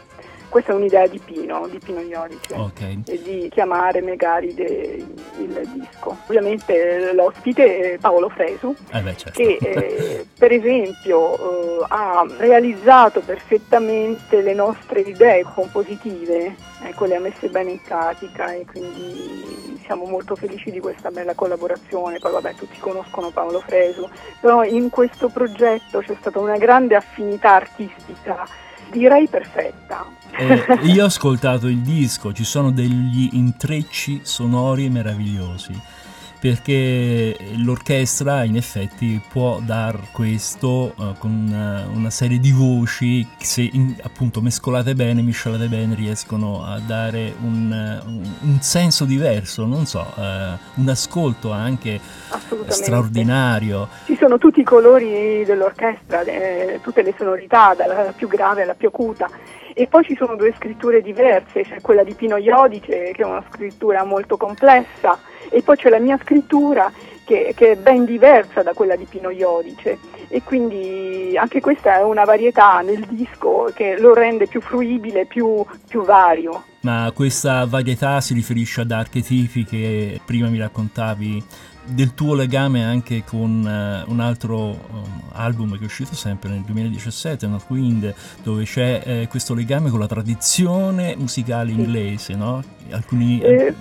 questa 0.53 0.73
è 0.73 0.75
un'idea 0.75 1.07
di 1.07 1.19
Pino, 1.19 1.67
di 1.67 1.79
Pino 1.79 2.01
Iodice, 2.01 2.53
okay. 2.53 3.03
di 3.03 3.49
chiamare 3.51 4.03
Megaride 4.03 5.03
il 5.39 5.71
disco. 5.73 6.15
Ovviamente 6.27 7.11
l'ospite 7.15 7.95
è 7.95 7.99
Paolo 7.99 8.29
Fresu, 8.29 8.77
eh 8.93 9.01
beh, 9.01 9.17
certo. 9.17 9.41
che 9.41 9.57
eh, 9.59 10.27
per 10.37 10.53
esempio 10.53 11.81
eh, 11.81 11.87
ha 11.89 12.27
realizzato 12.37 13.21
perfettamente 13.21 14.43
le 14.43 14.53
nostre 14.53 15.01
idee 15.01 15.43
compositive, 15.43 16.55
ecco, 16.83 17.07
le 17.07 17.17
ha 17.17 17.21
messe 17.21 17.49
bene 17.49 17.71
in 17.71 17.81
pratica 17.81 18.53
e 18.53 18.67
quindi 18.67 19.81
siamo 19.87 20.05
molto 20.05 20.37
felici 20.37 20.71
di 20.71 20.81
questa 20.81 21.11
bella 21.11 21.33
collaborazione. 21.33 22.19
Poi 22.19 22.31
vabbè 22.31 22.57
tutti 22.57 22.79
conoscono 22.79 23.31
Paolo 23.31 23.61
Fresu, 23.61 24.07
però 24.39 24.65
in 24.65 24.91
questo 24.91 25.31
progetto 25.31 26.01
c'è 26.01 26.15
stata 26.21 26.39
una 26.39 26.59
grande 26.59 26.95
affinità 26.95 27.55
artistica 27.55 28.47
direi 28.93 29.27
perfetta. 29.27 30.05
Eh, 30.37 30.79
io 30.85 31.05
ho 31.05 31.07
ascoltato 31.07 31.67
il 31.69 31.79
disco, 31.79 32.33
ci 32.33 32.45
sono 32.45 32.71
degli 32.71 33.31
intrecci 33.33 34.21
sonori 34.23 34.89
meravigliosi 34.89 36.01
perché 36.43 37.37
l'orchestra 37.65 38.43
in 38.43 38.57
effetti 38.57 39.23
può 39.31 39.61
dar 39.61 40.11
questo 40.11 40.93
uh, 40.97 41.17
con 41.17 41.31
una, 41.31 41.87
una, 41.95 42.11
serie 42.11 42.41
di 42.41 42.51
voci 42.51 43.25
che 43.39 43.45
se 43.45 43.69
in, 43.73 43.95
appunto 44.03 44.41
mescolate 44.41 44.97
bene, 44.97 45.23
miscelate 45.23 45.69
bene 45.69 45.95
riescono 45.95 46.65
a 46.65 46.81
dare 46.85 47.33
un, 47.43 47.71
un, 48.07 48.29
un 48.41 48.61
senso 48.61 49.05
diverso, 49.05 49.67
non 49.67 49.87
so, 49.87 50.05
uh, 50.17 50.81
un 50.81 50.89
ascolto 50.89 51.53
anche 51.53 52.01
straordinario. 52.67 53.87
Ci 54.07 54.17
sono 54.19 54.39
tutti 54.39 54.59
i 54.59 54.65
colori 54.65 55.45
dell'orchestra, 55.45 56.23
eh, 56.23 56.81
tutte 56.83 57.03
le 57.03 57.15
sonorità, 57.17 57.75
dalla 57.77 58.13
più 58.17 58.27
grave 58.27 58.63
alla 58.63 58.75
più 58.75 58.89
acuta. 58.89 59.31
E 59.75 59.87
poi 59.87 60.05
ci 60.05 60.15
sono 60.17 60.37
due 60.37 60.53
scritture 60.57 61.01
diverse, 61.01 61.63
c'è 61.63 61.81
quella 61.81 62.05
di 62.05 62.15
Pino 62.15 62.37
Iodice 62.37 63.13
che 63.13 63.23
è 63.23 63.25
una 63.25 63.43
scrittura 63.51 64.05
molto 64.05 64.37
complessa 64.37 65.19
e 65.49 65.63
poi 65.63 65.77
c'è 65.77 65.89
la 65.89 65.99
mia 65.99 66.19
scrittura 66.23 66.93
che, 67.25 67.53
che, 67.57 67.73
è 67.73 67.77
ben 67.77 68.05
diversa 68.05 68.63
da 68.63 68.73
quella 68.73 68.97
di 68.97 69.07
Pino 69.09 69.31
Iodice 69.31 69.99
e 70.29 70.43
quindi 70.43 71.37
anche 71.37 71.61
questa 71.61 71.99
è 71.99 72.03
una 72.03 72.25
varietà 72.25 72.81
nel 72.81 73.05
disco 73.09 73.71
che 73.75 73.99
lo 73.99 74.13
rende 74.13 74.47
più 74.47 74.61
fruibile, 74.61 75.27
più, 75.27 75.65
più 75.89 76.05
vario. 76.05 76.65
Ma 76.81 77.11
questa 77.15 77.65
varietà 77.67 78.21
si 78.21 78.35
riferisce 78.35 78.81
ad 78.81 78.91
archetipi 78.91 79.65
che 79.65 80.21
prima 80.25 80.49
mi 80.49 80.59
raccontavi 80.59 81.45
del 81.85 82.15
tuo 82.15 82.35
legame 82.35 82.85
anche 82.85 83.25
con 83.25 84.05
uh, 84.07 84.11
un 84.11 84.21
altro 84.21 84.59
um, 84.59 85.23
album 85.33 85.77
che 85.77 85.83
è 85.83 85.87
uscito 85.87 86.15
sempre 86.15 86.51
nel 86.51 86.61
2017, 86.61 87.47
North 87.47 87.69
Wind, 87.69 88.15
dove 88.43 88.65
c'è 88.65 89.03
eh, 89.05 89.29
questo 89.29 89.55
legame 89.55 89.91
con 89.91 89.99
la 89.99 90.07
tradizione 90.07 91.15
musicale 91.17 91.73
inglese, 91.73 92.35
no? 92.35 92.63
Alcuni, 92.91 93.41
eh, 93.41 93.75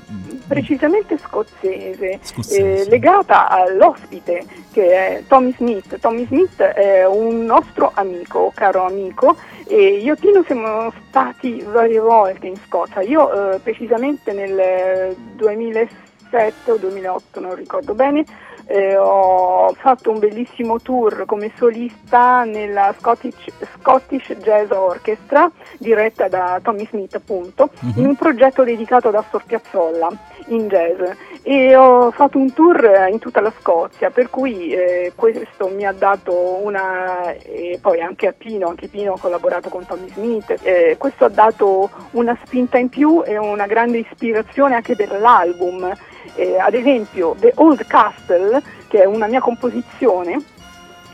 precisamente 0.48 1.18
scozzese, 1.18 2.20
scozzese. 2.22 2.86
Eh, 2.86 2.90
legata 2.90 3.50
all'ospite 3.50 4.46
che 4.72 4.92
è 4.92 5.24
Tommy 5.28 5.54
Smith. 5.58 6.00
Tommy 6.00 6.26
Smith 6.28 6.62
è 6.62 7.06
un 7.06 7.44
nostro 7.44 7.92
amico, 7.94 8.52
caro 8.56 8.86
amico, 8.86 9.36
e 9.68 9.98
io 9.98 10.14
e 10.14 10.18
Tino 10.18 10.44
siamo 10.44 10.92
stati 11.08 11.62
varie 11.62 12.00
volte 12.00 12.48
in 12.48 12.56
Scozia. 12.66 13.02
Io 13.02 13.54
eh, 13.54 13.60
precisamente 13.60 14.32
nel 14.34 15.16
2006 15.36 16.10
2007 16.32 16.72
o 16.72 16.78
2008, 16.78 17.40
non 17.42 17.56
ricordo 17.56 17.94
bene, 17.94 18.24
eh, 18.66 18.96
ho 18.96 19.74
fatto 19.74 20.12
un 20.12 20.20
bellissimo 20.20 20.80
tour 20.80 21.26
come 21.26 21.52
solista 21.56 22.46
nella 22.46 22.96
Scottish, 22.98 23.52
Scottish 23.78 24.34
Jazz 24.38 24.72
Orchestra 24.72 25.52
diretta 25.78 26.30
da 26.30 26.60
Tommy 26.64 26.88
Smith 26.88 27.16
appunto 27.16 27.70
uh-huh. 27.82 28.00
in 28.00 28.06
un 28.06 28.16
progetto 28.16 28.64
dedicato 28.64 29.10
ad 29.10 29.16
Astor 29.16 29.44
Piazzolla 29.46 30.10
in 30.48 30.68
jazz. 30.68 31.18
E 31.44 31.76
ho 31.76 32.12
fatto 32.12 32.38
un 32.38 32.54
tour 32.54 33.08
in 33.10 33.18
tutta 33.18 33.42
la 33.42 33.52
Scozia 33.60 34.12
per 34.12 34.30
cui 34.30 34.72
eh, 34.72 35.12
questo 35.16 35.70
mi 35.70 35.86
ha 35.86 35.92
dato 35.92 36.60
una 36.62 37.34
e 37.34 37.80
poi 37.82 38.00
anche 38.00 38.28
a 38.28 38.34
Pino, 38.34 38.68
anche 38.68 38.88
Pino 38.88 39.14
ha 39.14 39.20
collaborato 39.20 39.70
con 39.70 39.86
Tommy 39.86 40.10
Smith 40.10 40.60
eh, 40.62 40.96
questo 41.00 41.26
ha 41.26 41.30
dato 41.30 41.90
una 42.12 42.38
spinta 42.46 42.78
in 42.78 42.90
più 42.90 43.24
e 43.26 43.38
una 43.38 43.66
grande 43.66 43.98
ispirazione 43.98 44.76
anche 44.76 44.96
per 44.96 45.20
l'album 45.20 45.92
eh, 46.36 46.58
ad 46.60 46.74
esempio 46.74 47.36
The 47.40 47.54
Old 47.56 47.86
Castle, 47.88 48.62
che 48.88 49.02
è 49.02 49.06
una 49.06 49.28
mia 49.28 49.40
composizione, 49.40 50.44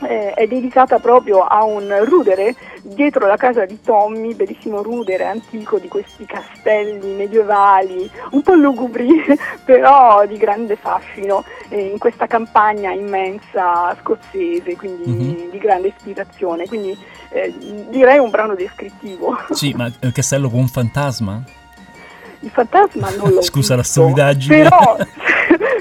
eh, 0.02 0.32
è 0.32 0.46
dedicata 0.46 0.98
proprio 0.98 1.44
a 1.44 1.64
un 1.64 2.04
rudere 2.04 2.54
dietro 2.82 3.26
la 3.26 3.36
casa 3.36 3.64
di 3.64 3.80
Tommy, 3.82 4.34
bellissimo 4.34 4.82
rudere 4.82 5.24
antico 5.24 5.78
di 5.78 5.88
questi 5.88 6.24
castelli 6.24 7.14
medievali, 7.14 8.08
un 8.30 8.42
po' 8.42 8.54
lugubri, 8.54 9.08
però 9.64 10.24
di 10.26 10.36
grande 10.36 10.76
fascino, 10.76 11.44
eh, 11.68 11.80
in 11.80 11.98
questa 11.98 12.26
campagna 12.26 12.92
immensa 12.92 13.96
scozzese, 14.00 14.76
quindi 14.76 15.10
mm-hmm. 15.10 15.50
di 15.50 15.58
grande 15.58 15.88
ispirazione. 15.88 16.66
Quindi 16.66 16.96
eh, 17.30 17.52
direi 17.90 18.18
un 18.18 18.30
brano 18.30 18.54
descrittivo. 18.54 19.36
Sì, 19.50 19.72
ma 19.74 19.90
il 20.00 20.12
castello 20.12 20.48
con 20.48 20.60
un 20.60 20.68
fantasma? 20.68 21.42
Il 22.40 22.50
fantasma 22.50 23.10
non 23.10 23.32
lo 23.32 23.42
Scusa 23.42 23.74
visto, 23.74 23.76
la 23.76 23.82
stupidaggine. 23.82 24.62
Però, 24.62 24.96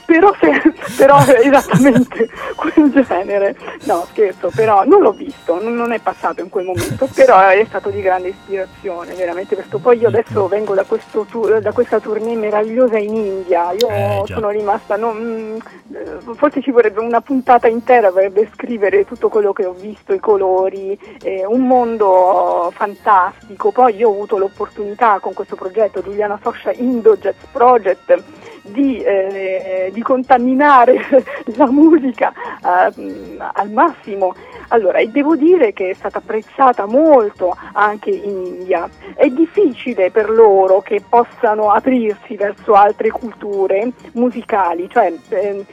però, 0.08 0.34
se, 0.40 0.74
però 0.96 1.20
esattamente 1.20 2.30
quel 2.56 3.06
genere. 3.06 3.56
No, 3.84 4.06
scherzo, 4.10 4.50
però 4.56 4.84
non 4.86 5.02
l'ho 5.02 5.12
visto, 5.12 5.62
non, 5.62 5.76
non, 5.76 5.92
è 5.92 6.00
passato 6.00 6.42
in 6.42 6.50
quel 6.50 6.66
momento, 6.66 7.08
però 7.14 7.40
è 7.50 7.64
stato 7.68 7.90
di 7.90 8.02
grande 8.02 8.30
ispirazione, 8.30 9.14
veramente 9.14 9.54
questo. 9.54 9.78
Poi 9.78 10.00
io 10.00 10.08
adesso 10.08 10.48
vengo 10.48 10.74
da, 10.74 10.86
tour, 11.30 11.60
da 11.60 11.72
questa 11.74 12.00
tournée 12.00 12.36
meravigliosa 12.36 12.98
in 12.98 13.16
India, 13.16 13.72
io 13.74 13.90
eh, 13.90 14.24
sono 14.26 14.50
rimasta, 14.50 14.96
non, 14.96 15.60
mm, 15.92 16.34
forse 16.36 16.62
ci 16.62 16.72
vorrebbe 16.72 17.02
una 17.02 17.22
puntata 17.22 17.68
intera 17.68 18.10
per 18.10 18.32
descrivere 18.32 19.06
tutto 19.06 19.28
quello 19.28 19.52
che 19.52 19.66
ho 19.66 19.74
visto, 19.74 20.14
i 20.14 20.20
colori, 20.20 20.98
eh, 21.22 21.46
un 21.46 21.68
mondo 21.68 22.72
fantastico. 22.74 23.72
Poi 23.72 23.96
io 23.96 24.08
ho 24.08 24.14
avuto 24.14 24.38
l'opportunità 24.38 25.20
con 25.20 25.34
questo 25.34 25.56
progetto 25.58 26.02
Giuliana 26.02 26.40
Soscia 26.42 26.72
Indo 26.72 27.18
Jazz 27.18 27.36
Project 27.52 28.24
di, 28.68 29.02
eh, 29.02 29.90
di 29.94 30.02
contaminare 30.02 31.00
la 31.56 31.70
musica 31.70 32.32
eh, 32.32 33.38
al 33.54 33.72
massimo. 33.72 34.36
Allora, 34.70 34.98
e 34.98 35.08
devo 35.10 35.36
dire 35.36 35.72
che 35.72 35.92
è 35.92 35.94
stata 35.94 36.18
apprezzata 36.18 36.86
molto 36.86 37.56
anche 37.74 38.10
in 38.10 38.46
India. 38.46 38.90
È 39.16 39.28
difficile 39.28 40.12
per 40.12 40.30
loro 40.30 40.82
che 40.82 41.02
possano 41.08 41.72
aprirsi 41.72 42.36
verso 42.36 42.74
altre 42.74 43.10
culture 43.10 43.92
musicali, 44.14 44.90
cioè 44.90 45.14
eh, 45.30 45.66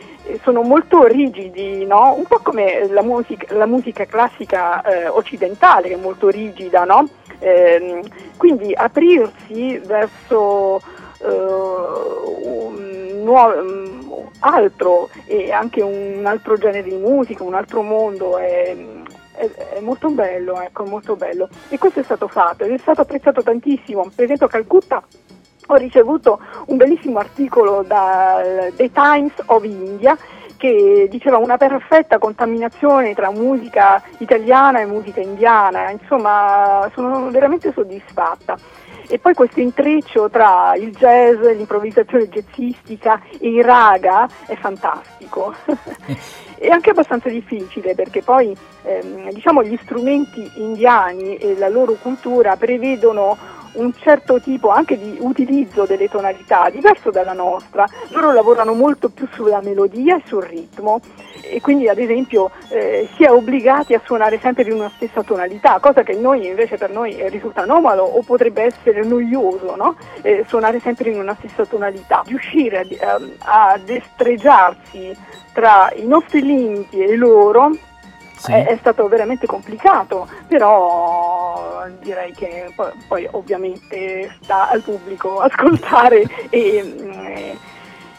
sono 0.42 0.62
molto 0.62 1.04
rigidi, 1.07 1.85
no? 1.85 2.14
un 2.16 2.24
po' 2.24 2.40
come 2.42 2.87
la 2.88 3.02
musica, 3.02 3.54
la 3.54 3.66
musica 3.66 4.04
classica 4.07 4.83
eh, 4.83 5.09
occidentale 5.09 5.88
che 5.88 5.94
è 5.94 5.98
molto 5.98 6.28
rigida, 6.28 6.85
no? 6.85 7.09
eh, 7.40 8.02
quindi 8.37 8.72
aprirsi 8.74 9.78
verso 9.85 10.80
un 11.30 13.22
nuovo, 13.22 13.60
um, 13.60 14.28
altro 14.40 15.08
e 15.26 15.50
anche 15.50 15.82
un 15.82 16.24
altro 16.26 16.56
genere 16.56 16.82
di 16.82 16.96
musica, 16.96 17.42
un 17.42 17.54
altro 17.54 17.82
mondo 17.82 18.38
è, 18.38 18.76
è, 19.32 19.50
è, 19.50 19.80
molto 19.80 20.10
bello, 20.10 20.60
ecco, 20.60 20.84
molto 20.84 21.16
bello. 21.16 21.48
E 21.68 21.78
questo 21.78 22.00
è 22.00 22.04
stato 22.04 22.28
fatto 22.28 22.64
ed 22.64 22.72
è 22.72 22.78
stato 22.78 23.00
apprezzato 23.00 23.42
tantissimo. 23.42 24.10
Per 24.14 24.24
esempio 24.24 24.46
a 24.46 24.50
Calcutta 24.50 25.02
ho 25.66 25.74
ricevuto 25.76 26.40
un 26.66 26.76
bellissimo 26.76 27.18
articolo 27.18 27.82
dal 27.82 28.72
The 28.76 28.90
Times 28.92 29.32
of 29.46 29.64
India 29.64 30.16
che 30.56 31.08
diceva 31.10 31.38
una 31.38 31.56
perfetta 31.56 32.18
contaminazione 32.18 33.14
tra 33.14 33.30
musica 33.30 34.02
italiana 34.18 34.80
e 34.80 34.87
musica 34.87 35.20
indiana, 35.20 35.90
insomma 35.90 36.88
sono 36.94 37.28
veramente 37.30 37.72
soddisfatta. 37.72 38.56
E 39.09 39.19
poi 39.19 39.35
questo 39.35 39.61
intreccio 39.61 40.31
tra 40.31 40.75
il 40.77 40.90
jazz, 40.90 41.40
l'improvvisazione 41.40 42.29
jazzistica 42.29 43.21
e 43.38 43.49
il 43.49 43.62
raga 43.62 44.29
è 44.47 44.55
fantastico. 44.57 45.55
è 46.59 46.69
anche 46.69 46.90
abbastanza 46.90 47.29
difficile 47.29 47.95
perché 47.95 48.23
poi 48.23 48.57
ehm, 48.83 49.31
diciamo, 49.31 49.62
gli 49.62 49.79
strumenti 49.83 50.51
indiani 50.57 51.37
e 51.37 51.57
la 51.59 51.69
loro 51.69 51.95
cultura 52.01 52.57
prevedono 52.57 53.37
un 53.74 53.92
certo 53.94 54.40
tipo 54.40 54.68
anche 54.68 54.98
di 54.98 55.16
utilizzo 55.20 55.84
delle 55.84 56.08
tonalità 56.08 56.68
diverso 56.70 57.10
dalla 57.10 57.32
nostra. 57.32 57.87
Loro 58.08 58.32
lavorano 58.32 58.74
molto 58.74 59.08
più 59.08 59.28
sulla 59.32 59.60
melodia 59.62 60.16
e 60.16 60.22
sul 60.26 60.42
ritmo 60.42 61.00
e 61.42 61.60
quindi 61.60 61.88
ad 61.88 61.98
esempio 61.98 62.50
eh, 62.68 63.08
si 63.16 63.24
è 63.24 63.30
obbligati 63.30 63.94
a 63.94 64.00
suonare 64.04 64.38
sempre 64.38 64.64
in 64.64 64.72
una 64.72 64.90
stessa 64.94 65.22
tonalità, 65.22 65.78
cosa 65.78 66.02
che 66.02 66.14
noi 66.14 66.46
invece 66.46 66.76
per 66.76 66.90
noi 66.90 67.16
risulta 67.28 67.62
anomalo 67.62 68.02
o 68.02 68.22
potrebbe 68.22 68.62
essere 68.62 69.02
noioso, 69.04 69.76
no? 69.76 69.96
eh, 70.22 70.44
suonare 70.46 70.80
sempre 70.80 71.10
in 71.10 71.20
una 71.20 71.37
stessa 71.38 71.64
tonalità. 71.64 72.22
Riuscire 72.26 72.80
a, 72.80 73.14
ehm, 73.14 73.32
a 73.40 73.78
destreggiarsi 73.84 75.16
tra 75.52 75.92
i 75.94 76.06
nostri 76.06 76.42
limiti 76.42 76.98
e 76.98 77.16
loro 77.16 77.70
sì. 78.44 78.52
è, 78.52 78.66
è, 78.66 78.76
stato 78.76 79.09
veramente 79.09 79.46
complicato, 79.46 80.28
però 80.46 81.85
direi 82.00 82.33
che 82.33 82.72
poi, 82.74 82.90
poi 83.09 83.28
ovviamente 83.30 84.37
sta 84.42 84.68
al 84.68 84.83
pubblico 84.83 85.40
ascoltare 85.40 86.24
e, 86.50 87.34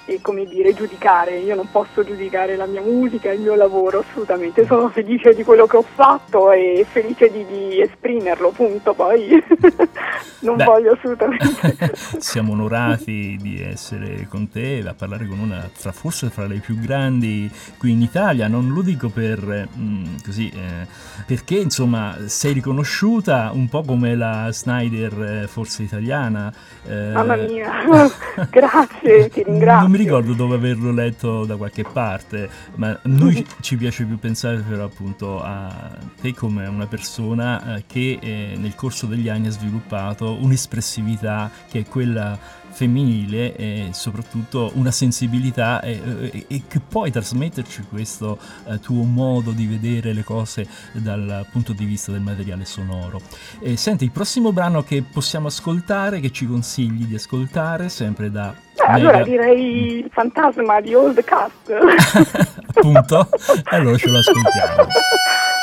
e 0.06 0.20
come 0.22 0.46
dire 0.46 0.74
giudicare, 0.74 1.38
io 1.40 1.56
non 1.56 1.70
posso 1.72 2.04
giudicare 2.04 2.56
la 2.56 2.68
mia 2.68 2.82
musica, 2.82 3.32
il 3.32 3.42
mio 3.42 3.56
lavoro 3.56 4.06
assolutamente, 4.08 4.66
sono 4.66 4.90
felice 4.90 5.34
di 5.34 5.44
quello 5.44 5.66
che 5.66 5.78
ho 5.78 5.86
fatto 5.96 6.52
e 6.52 6.86
felice 6.88 7.32
di, 7.32 7.44
di 7.46 7.82
esprimerlo, 7.82 8.52
punto, 8.52 8.94
poi 8.94 9.30
non 10.42 10.58
Beh, 10.58 10.64
voglio 10.64 10.92
assolutamente. 10.92 11.92
siamo 12.20 12.52
onorati 12.52 13.38
di 13.42 13.62
essere 13.62 14.28
con 14.30 14.50
te 14.50 14.84
a 14.86 14.94
parlare 14.94 15.26
con 15.26 15.40
una 15.40 15.68
tra 15.76 15.92
forse 15.92 16.30
fra 16.30 16.46
le 16.46 16.58
più 16.58 16.80
grandi 16.80 17.52
qui 17.78 17.92
in 17.92 18.02
Italia, 18.02 18.48
non 18.48 18.72
lo 18.72 18.82
dico 18.82 19.10
per 19.10 19.40
mh, 19.40 19.82
mm, 19.82 20.06
così, 20.24 20.52
eh, 20.54 20.86
perché 21.26 21.56
insomma 21.56 22.16
sei 22.26 22.54
riconosciuta 22.54 23.50
un 23.54 23.68
po' 23.70 23.82
come 23.82 24.16
la 24.16 24.50
Snyder 24.52 25.42
eh, 25.44 25.48
forse 25.48 25.82
italiana. 25.82 26.54
Eh, 26.88 27.12
Mamma 27.12 27.36
mia, 27.38 27.72
grazie, 28.52 29.30
ti 29.30 29.42
ringrazio 29.44 29.94
mi 29.96 30.04
ricordo 30.04 30.34
dove 30.34 30.56
averlo 30.56 30.92
letto 30.92 31.46
da 31.46 31.56
qualche 31.56 31.84
parte, 31.84 32.50
ma 32.76 33.00
noi 33.04 33.46
ci 33.62 33.78
piace 33.78 34.04
più 34.04 34.20
pensare 34.20 34.58
però 34.58 34.84
appunto 34.84 35.42
a 35.42 35.98
te 36.20 36.34
come 36.34 36.68
una 36.68 36.86
persona 36.86 37.78
eh, 37.78 37.84
che 37.88 38.20
eh, 38.22 38.56
nel 38.58 38.76
corso 38.76 39.06
degli 39.06 39.30
anni 39.30 39.48
ha 39.48 39.52
sviluppato 39.52 40.34
un'espressività 40.34 41.50
che 41.70 41.80
è 41.80 41.86
quella 41.86 42.38
femminile 42.76 43.56
e 43.56 43.88
soprattutto 43.92 44.70
una 44.76 44.92
sensibilità 44.92 45.80
e, 45.80 46.46
e, 46.46 46.64
che 46.68 46.82
puoi 46.82 47.10
trasmetterci 47.10 47.86
questo 47.90 48.38
eh, 48.68 48.80
tuo 48.82 49.04
modo 49.04 49.52
di 49.52 49.66
vedere 49.66 50.12
le 50.12 50.24
cose 50.24 50.68
dal 50.92 51.48
punto 51.52 51.72
di 51.72 51.86
vista 51.86 52.12
del 52.12 52.20
materiale 52.20 52.66
sonoro. 52.66 53.22
E, 53.62 53.78
senti, 53.78 54.04
il 54.04 54.12
prossimo 54.12 54.52
brano 54.52 54.84
che 54.84 55.04
possiamo 55.10 55.48
ascoltare, 55.48 56.20
che 56.20 56.32
ci 56.32 56.46
consigli 56.46 57.06
di 57.06 57.16
ascoltare, 57.16 57.88
sempre 57.88 58.30
da... 58.30 58.54
Eh, 58.76 58.84
allora 58.86 59.24
direi 59.24 60.00
il 60.00 60.10
fantasma 60.12 60.82
di 60.82 60.94
Old 60.94 61.24
Cast. 61.24 61.72
Appunto, 62.76 63.30
allora 63.64 63.96
ce 63.96 64.10
lo 64.10 64.18
ascoltiamo. 64.18 64.88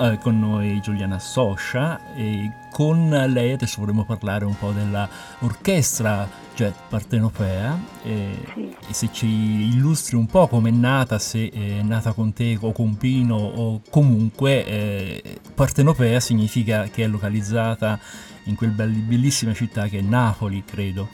eh, 0.00 0.18
con 0.18 0.38
noi 0.38 0.80
Giuliana 0.80 1.18
Soscia 1.18 2.14
e 2.14 2.50
con 2.70 3.10
lei 3.28 3.52
adesso 3.52 3.80
vorremmo 3.80 4.04
parlare 4.04 4.44
un 4.44 4.56
po' 4.56 4.70
dell'orchestra 4.70 6.28
jet 6.54 6.74
partenopea 6.88 7.78
e, 8.02 8.38
sì. 8.54 8.76
e, 8.88 8.92
se 8.94 9.08
ci 9.12 9.26
illustri 9.26 10.16
un 10.16 10.26
po' 10.26 10.48
come 10.48 10.70
è 10.70 10.72
nata, 10.72 11.18
se 11.18 11.50
è 11.50 11.82
nata 11.82 12.12
con 12.12 12.32
te 12.32 12.56
o 12.60 12.72
con 12.72 12.96
Pino 12.96 13.36
o 13.36 13.80
comunque 13.90 14.64
eh, 14.64 15.40
partenopea 15.54 16.18
significa 16.20 16.84
che 16.84 17.04
è 17.04 17.06
localizzata 17.06 17.98
in 18.44 18.54
quel 18.54 18.70
bellissima 18.70 19.52
città 19.52 19.86
che 19.86 19.98
è 19.98 20.02
Napoli, 20.02 20.64
credo. 20.64 21.08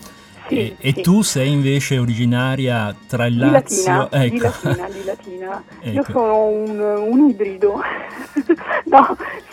Sì, 0.49 0.59
e, 0.59 0.76
e 0.78 0.93
tu 1.01 1.22
sei 1.22 1.51
invece 1.51 1.99
originaria 1.99 2.95
tra 3.09 3.26
il 3.26 3.37
Lazio... 3.37 4.09
Latina, 4.11 4.22
ecco. 4.22 4.34
di 4.34 4.39
Latina, 4.39 4.89
di 4.89 5.05
Latina. 5.05 5.64
ecco. 5.80 5.89
Io 5.89 6.05
sono 6.05 6.47
un, 6.47 6.78
un 6.78 7.28
ibrido, 7.28 7.80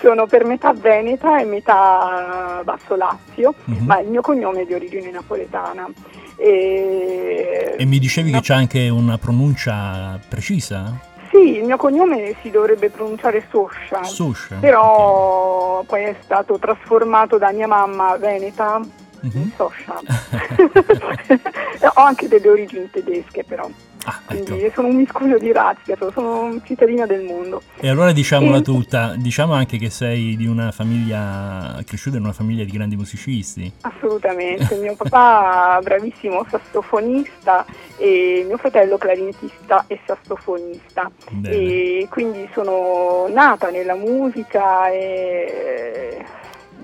sono 0.03 0.27
per 0.27 0.43
metà 0.43 0.73
veneta 0.73 1.39
e 1.39 1.45
metà 1.45 2.61
basso 2.65 2.97
Lazio, 2.97 3.55
uh-huh. 3.63 3.85
ma 3.85 4.01
il 4.01 4.09
mio 4.09 4.19
cognome 4.19 4.63
è 4.63 4.65
di 4.65 4.73
origine 4.73 5.09
napoletana. 5.09 5.89
E, 6.35 7.75
e 7.77 7.85
mi 7.85 7.99
dicevi 7.99 8.31
no. 8.31 8.37
che 8.37 8.43
c'è 8.43 8.53
anche 8.53 8.89
una 8.89 9.17
pronuncia 9.17 10.19
precisa? 10.27 10.99
Sì, 11.31 11.57
il 11.57 11.63
mio 11.63 11.77
cognome 11.77 12.35
si 12.41 12.51
dovrebbe 12.51 12.89
pronunciare 12.89 13.45
Soscia, 13.49 14.03
Soscia 14.03 14.57
però 14.59 15.79
okay. 15.79 15.85
poi 15.85 16.03
è 16.03 16.15
stato 16.21 16.59
trasformato 16.59 17.37
da 17.37 17.51
mia 17.53 17.67
mamma 17.67 18.17
veneta 18.17 18.79
mm-hmm. 19.25 19.47
social. 19.55 20.03
Ho 21.95 22.01
anche 22.01 22.27
delle 22.27 22.49
origini 22.49 22.89
tedesche 22.91 23.45
però. 23.45 23.69
Ah, 24.05 24.19
ecco. 24.27 24.43
Quindi 24.43 24.71
sono 24.73 24.87
un 24.87 24.95
miscuglio 24.95 25.37
di 25.37 25.51
razze, 25.51 25.97
sono 26.13 26.59
cittadina 26.63 27.05
del 27.05 27.23
mondo. 27.23 27.61
E 27.79 27.87
allora 27.87 28.11
diciamola 28.11 28.57
e... 28.57 28.61
tutta, 28.61 29.15
diciamo 29.15 29.53
anche 29.53 29.77
che 29.77 29.89
sei 29.89 30.35
di 30.35 30.45
una 30.45 30.71
famiglia, 30.71 31.79
cresciuta 31.85 32.17
in 32.17 32.23
una 32.23 32.33
famiglia 32.33 32.63
di 32.63 32.71
grandi 32.71 32.95
musicisti. 32.95 33.71
Assolutamente, 33.81 34.75
mio 34.81 34.95
papà 34.95 35.79
bravissimo 35.81 36.45
sassofonista 36.49 37.65
e 37.97 38.43
mio 38.45 38.57
fratello 38.57 38.97
clarinettista 38.97 39.85
e 39.87 39.99
sassofonista. 40.05 41.09
Bene. 41.29 41.55
E 41.55 42.07
quindi 42.09 42.47
sono 42.53 43.27
nata 43.29 43.69
nella 43.69 43.95
musica 43.95 44.89
e 44.89 46.25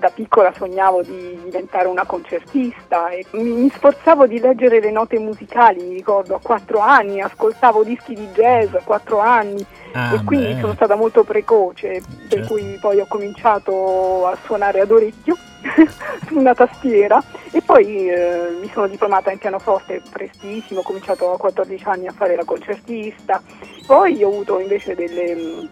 da 0.00 0.08
piccola 0.08 0.52
sognavo 0.52 1.02
di 1.02 1.38
diventare 1.44 1.86
una 1.86 2.04
concertista 2.04 3.10
e 3.10 3.24
mi, 3.32 3.50
mi, 3.52 3.70
sforzavo 3.70 4.26
di 4.26 4.40
leggere 4.40 4.80
le 4.80 4.90
note 4.90 5.18
musicali, 5.18 5.84
mi 5.84 5.94
ricordo 5.94 6.34
a 6.34 6.40
quattro 6.42 6.80
anni, 6.80 7.20
ascoltavo 7.20 7.84
dischi 7.84 8.14
di 8.14 8.26
jazz 8.28 8.74
a 8.74 8.80
quattro 8.82 9.20
anni 9.20 9.64
ah, 9.92 10.14
e 10.14 10.24
quindi 10.24 10.54
beh. 10.54 10.60
sono 10.60 10.74
stata 10.74 10.96
molto 10.96 11.22
precoce, 11.22 12.00
certo. 12.00 12.26
per 12.28 12.46
cui 12.46 12.78
poi 12.80 12.98
ho 12.98 13.06
cominciato 13.06 14.26
a 14.26 14.36
suonare 14.42 14.80
ad 14.80 14.90
orecchio 14.90 15.36
su 16.26 16.38
una 16.38 16.54
tastiera 16.54 17.22
e 17.52 17.60
poi 17.60 18.08
eh, 18.08 18.56
mi 18.58 18.70
sono 18.72 18.88
diplomata 18.88 19.30
in 19.30 19.38
pianoforte 19.38 20.00
prestissimo, 20.10 20.80
ho 20.80 20.84
cominciato 20.84 21.32
a 21.32 21.36
14 21.36 21.84
anni 21.84 22.06
a 22.06 22.12
fare 22.12 22.34
la 22.34 22.44
concertista, 22.44 23.42
poi 23.86 24.24
ho 24.24 24.28
avuto 24.28 24.58
invece 24.58 24.94
delle 24.94 25.68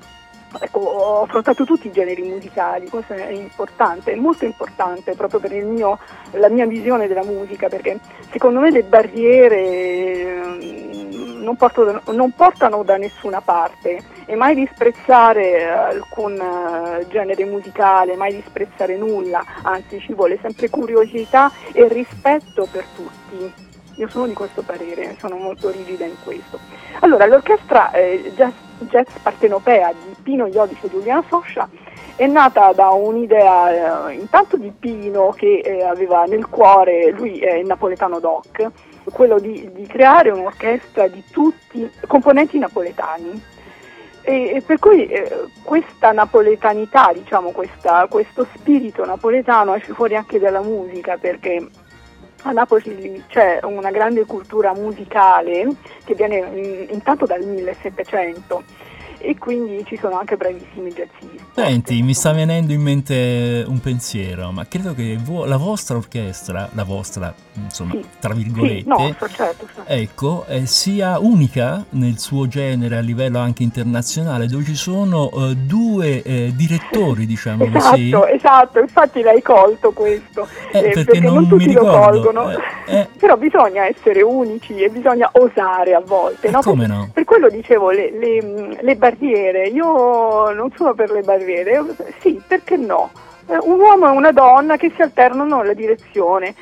Ecco, 0.61 0.78
ho 0.78 1.22
affrontato 1.22 1.64
tutti 1.64 1.88
i 1.88 1.92
generi 1.92 2.22
musicali, 2.22 2.88
questo 2.88 3.12
è 3.12 3.30
importante, 3.30 4.12
è 4.12 4.16
molto 4.16 4.46
importante 4.46 5.14
proprio 5.14 5.40
per 5.40 5.53
mio, 5.53 5.99
la 6.32 6.49
mia 6.49 6.66
visione 6.66 7.07
della 7.07 7.22
musica, 7.22 7.68
perché 7.68 7.99
secondo 8.30 8.61
me 8.61 8.70
le 8.70 8.82
barriere 8.82 10.40
mm, 10.44 11.42
non, 11.42 11.57
portano, 11.57 12.01
non 12.12 12.32
portano 12.32 12.82
da 12.82 12.96
nessuna 12.96 13.42
parte 13.42 13.99
e 14.24 14.34
mai 14.36 14.55
disprezzare 14.55 15.68
alcun 15.70 16.34
eh, 16.34 17.07
genere 17.09 17.44
musicale, 17.44 18.16
mai 18.16 18.34
disprezzare 18.34 18.96
nulla, 18.96 19.44
anzi 19.62 20.01
ci 20.01 20.14
vuole 20.14 20.38
sempre 20.40 20.70
curiosità 20.70 21.51
e 21.72 21.86
rispetto 21.88 22.66
per 22.70 22.84
tutti. 22.94 23.67
Io 23.99 24.09
sono 24.09 24.28
di 24.28 24.32
questo 24.32 24.62
parere, 24.62 25.16
sono 25.18 25.36
molto 25.36 25.70
rigida 25.70 26.05
in 26.05 26.14
questo. 26.22 26.59
Allora, 27.01 27.26
l'orchestra 27.26 27.90
eh, 27.90 28.32
jazz, 28.36 28.53
jazz 28.78 29.09
partenopea 29.20 29.92
di 29.92 30.14
Pino 30.22 30.46
Iodice 30.46 30.86
e 30.86 30.90
Giuliano 30.90 31.24
Soscia 31.28 31.68
è 32.14 32.26
nata 32.26 32.72
da 32.72 32.90
un'idea 32.90 34.09
eh, 34.09 34.14
intanto 34.14 34.57
di 34.57 34.70
Pino 34.70 35.30
che 35.30 35.59
eh, 35.64 35.82
aveva 35.82 36.24
nel 36.26 36.46
cuore, 36.46 37.11
lui 37.11 37.40
è 37.40 37.55
il 37.55 37.66
napoletano 37.66 38.20
doc, 38.20 38.70
quello 39.12 39.40
di, 39.40 39.68
di 39.72 39.86
creare 39.86 40.30
un'orchestra 40.30 41.09
di 41.09 41.24
tutti 41.32 41.90
componenti 42.07 42.57
napoletani. 42.59 43.42
E, 44.20 44.57
e 44.57 44.62
per 44.64 44.78
cui 44.78 45.07
eh, 45.07 45.49
questa 45.64 46.12
napoletanità, 46.12 47.11
diciamo, 47.12 47.51
questa, 47.51 48.07
questo 48.09 48.46
spirito 48.55 49.05
napoletano 49.05 49.74
esce 49.74 49.92
fuori 49.92 50.14
anche 50.14 50.38
dalla 50.38 50.61
musica 50.61 51.16
perché 51.16 51.66
a 52.43 52.53
Napoli 52.53 53.24
c'è 53.28 53.59
una 53.62 53.91
grande 53.91 54.24
cultura 54.24 54.72
musicale 54.74 55.66
che 56.05 56.14
viene 56.14 56.86
intanto 56.91 57.26
dal 57.26 57.45
1700 57.45 58.62
e 59.18 59.36
quindi 59.36 59.84
ci 59.86 59.96
sono 59.96 60.18
anche 60.18 60.36
bravissimi 60.36 60.90
jazzisti. 60.90 61.46
Senti, 61.54 62.02
mi 62.02 62.14
sta 62.14 62.32
venendo 62.32 62.72
in 62.72 62.80
mente 62.80 63.64
un 63.66 63.80
pensiero, 63.80 64.50
ma 64.52 64.66
credo 64.66 64.94
che 64.94 65.18
vo- 65.20 65.44
la 65.44 65.56
vostra 65.56 65.96
orchestra, 65.96 66.68
la 66.72 66.84
vostra, 66.84 67.34
insomma, 67.54 67.92
sì. 67.92 68.04
tra 68.20 68.32
virgolette, 68.32 68.82
sì, 68.82 68.88
no, 68.88 68.96
certo, 68.96 69.28
certo. 69.28 69.66
ecco, 69.84 70.44
eh, 70.46 70.66
sia 70.66 71.18
unica 71.18 71.84
nel 71.90 72.18
suo 72.18 72.46
genere 72.46 72.96
a 72.96 73.00
livello 73.00 73.38
anche 73.38 73.62
internazionale, 73.62 74.46
dove 74.46 74.64
ci 74.64 74.76
sono 74.76 75.30
eh, 75.30 75.56
due 75.56 76.22
eh, 76.22 76.52
direttori, 76.54 77.26
diciamo 77.26 77.64
esatto, 77.64 77.90
così. 77.90 78.12
Esatto, 78.32 78.78
infatti 78.78 79.22
l'hai 79.22 79.42
colto 79.42 79.90
questo, 79.90 80.46
eh, 80.72 80.80
perché, 80.80 81.04
perché, 81.04 81.20
non, 81.20 81.34
non 81.34 81.48
tutti 81.48 81.72
lo 81.72 81.84
colgono, 81.84 82.50
eh, 82.50 82.56
eh. 82.86 83.08
però 83.18 83.36
bisogna 83.36 83.84
essere 83.86 84.22
unici 84.22 84.76
e 84.76 84.88
bisogna 84.90 85.28
osare 85.32 85.94
a 85.94 86.00
volte. 86.00 86.50
No? 86.50 86.60
Come 86.60 86.86
no? 86.86 87.10
Per 87.12 87.24
quello 87.24 87.48
dicevo, 87.48 87.90
le, 87.90 88.10
le, 88.16 88.78
le 88.80 88.96
barriere, 89.09 89.68
io 89.68 90.52
non 90.52 90.70
sono 90.76 90.94
per 90.94 91.11
le 91.11 91.22
barriere, 91.22 91.84
sì, 92.20 92.40
perché 92.46 92.76
no? 92.76 93.11
Eh, 93.46 93.56
un 93.62 93.80
uomo 93.80 94.09
e 94.09 94.16
una 94.16 94.32
donna 94.32 94.76
che 94.76 94.92
si 94.94 95.02
alternano 95.02 95.61
alla 95.61 95.72
direzione. 95.72 96.54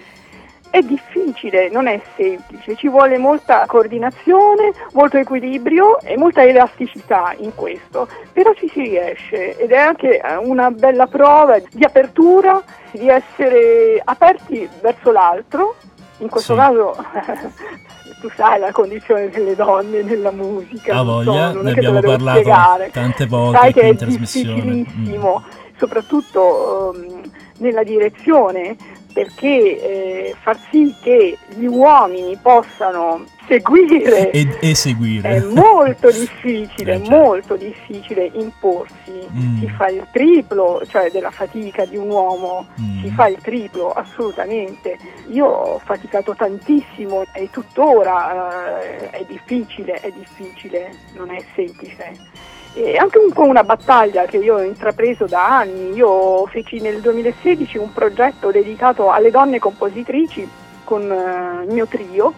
È 0.68 0.80
difficile, 0.80 1.70
non 1.70 1.86
è 1.86 1.98
semplice, 2.16 2.76
ci 2.76 2.88
vuole 2.88 3.16
molta 3.18 3.64
coordinazione, 3.66 4.72
molto 4.92 5.16
equilibrio 5.16 6.00
e 6.00 6.18
molta 6.18 6.44
elasticità 6.44 7.34
in 7.38 7.54
questo, 7.54 8.08
però 8.32 8.52
ci 8.52 8.68
si 8.68 8.82
riesce 8.82 9.56
ed 9.56 9.70
è 9.70 9.78
anche 9.78 10.20
una 10.42 10.70
bella 10.70 11.06
prova 11.06 11.58
di 11.58 11.84
apertura, 11.84 12.62
di 12.90 13.08
essere 13.08 14.00
aperti 14.04 14.68
verso 14.82 15.12
l'altro, 15.12 15.76
in 16.18 16.28
questo 16.28 16.52
sì. 16.52 16.58
caso 16.58 16.94
tu 18.20 18.30
sai 18.34 18.58
la 18.58 18.72
condizione 18.72 19.28
delle 19.28 19.54
donne 19.54 20.02
nella 20.02 20.30
musica. 20.30 20.98
A 20.98 21.02
voglia, 21.02 21.52
so, 21.52 21.62
ne 21.62 21.70
abbiamo 21.70 22.00
parlato 22.00 22.38
spiegare. 22.38 22.90
tante 22.90 23.26
volte 23.26 23.58
sai 23.58 23.72
che 23.72 23.80
è 23.80 23.86
in 23.86 23.96
trasmissione. 23.96 24.62
difficilissimo, 24.62 25.44
mm. 25.44 25.76
soprattutto 25.76 26.92
um, 26.94 27.30
nella 27.58 27.82
direzione, 27.82 28.76
perché 29.16 29.48
eh, 30.28 30.36
far 30.42 30.58
sì 30.70 30.94
che 31.00 31.38
gli 31.54 31.64
uomini 31.64 32.36
possano 32.36 33.24
seguire 33.48 34.30
ed 34.30 34.58
eseguire 34.60 35.36
è 35.36 35.40
molto 35.40 36.10
difficile, 36.10 36.92
eh, 37.02 37.08
molto 37.08 37.56
difficile 37.56 38.30
imporsi, 38.34 39.26
mm. 39.32 39.60
si 39.60 39.68
fa 39.70 39.86
il 39.88 40.06
triplo, 40.12 40.82
cioè 40.86 41.10
della 41.10 41.30
fatica 41.30 41.86
di 41.86 41.96
un 41.96 42.10
uomo, 42.10 42.66
mm. 42.78 43.02
si 43.02 43.10
fa 43.10 43.28
il 43.28 43.38
triplo 43.40 43.90
assolutamente. 43.90 44.98
Io 45.28 45.46
ho 45.46 45.78
faticato 45.78 46.34
tantissimo 46.34 47.24
e 47.32 47.48
tuttora 47.50 48.82
eh, 48.82 49.10
è 49.12 49.24
difficile, 49.26 49.94
è 49.94 50.10
difficile, 50.10 50.90
non 51.14 51.30
è 51.30 51.42
semplice. 51.54 52.12
E 52.78 52.98
anche 52.98 53.16
un 53.16 53.32
po' 53.32 53.44
una 53.44 53.64
battaglia 53.64 54.26
che 54.26 54.36
io 54.36 54.56
ho 54.56 54.62
intrapreso 54.62 55.24
da 55.24 55.60
anni. 55.60 55.94
Io 55.94 56.44
feci 56.48 56.78
nel 56.78 57.00
2016 57.00 57.78
un 57.78 57.90
progetto 57.90 58.50
dedicato 58.50 59.10
alle 59.10 59.30
donne 59.30 59.58
compositrici 59.58 60.46
con 60.84 61.00
uh, 61.10 61.62
il 61.62 61.72
mio 61.72 61.86
trio 61.86 62.34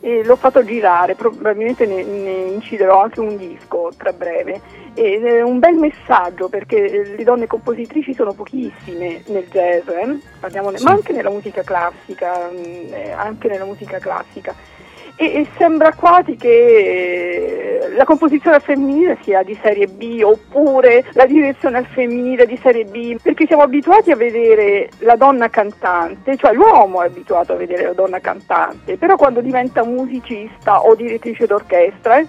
e 0.00 0.24
l'ho 0.24 0.34
fatto 0.34 0.64
girare, 0.64 1.14
probabilmente 1.14 1.86
ne, 1.86 2.02
ne, 2.02 2.30
inciderò 2.48 3.00
anche 3.02 3.20
un 3.20 3.36
disco 3.36 3.92
tra 3.96 4.12
breve. 4.12 4.60
Ed 4.94 5.24
è 5.24 5.42
un 5.42 5.60
bel 5.60 5.76
messaggio 5.76 6.48
perché 6.48 7.14
le 7.16 7.22
donne 7.22 7.46
compositrici 7.46 8.12
sono 8.12 8.32
pochissime 8.32 9.22
nel 9.26 9.46
jazz, 9.48 9.86
eh? 9.86 10.18
Parliamone, 10.40 10.78
sì. 10.78 10.84
ma 10.84 10.90
anche 10.90 11.12
nella 11.12 11.30
musica 11.30 11.62
classica, 11.62 12.50
eh, 12.50 13.12
anche 13.12 13.46
nella 13.46 13.64
musica 13.64 13.98
classica 14.00 14.52
e, 15.16 15.46
sembra 15.56 15.94
quasi 15.94 16.36
che 16.36 17.90
la 17.96 18.04
composizione 18.04 18.56
al 18.56 18.62
femminile 18.62 19.18
sia 19.22 19.42
di 19.42 19.58
serie 19.62 19.86
B 19.86 20.20
oppure 20.22 21.04
la 21.12 21.24
direzione 21.24 21.78
al 21.78 21.86
femminile 21.86 22.46
di 22.46 22.58
serie 22.62 22.84
B, 22.84 23.16
perché 23.20 23.46
siamo 23.46 23.62
abituati 23.62 24.10
a 24.10 24.16
vedere 24.16 24.90
la 24.98 25.16
donna 25.16 25.48
cantante, 25.48 26.36
cioè 26.36 26.52
l'uomo 26.52 27.02
è 27.02 27.06
abituato 27.06 27.54
a 27.54 27.56
vedere 27.56 27.84
la 27.84 27.92
donna 27.94 28.20
cantante, 28.20 28.98
però 28.98 29.16
quando 29.16 29.40
diventa 29.40 29.82
musicista 29.84 30.82
o 30.82 30.94
direttrice 30.94 31.46
d'orchestra 31.46 32.18
eh, 32.18 32.28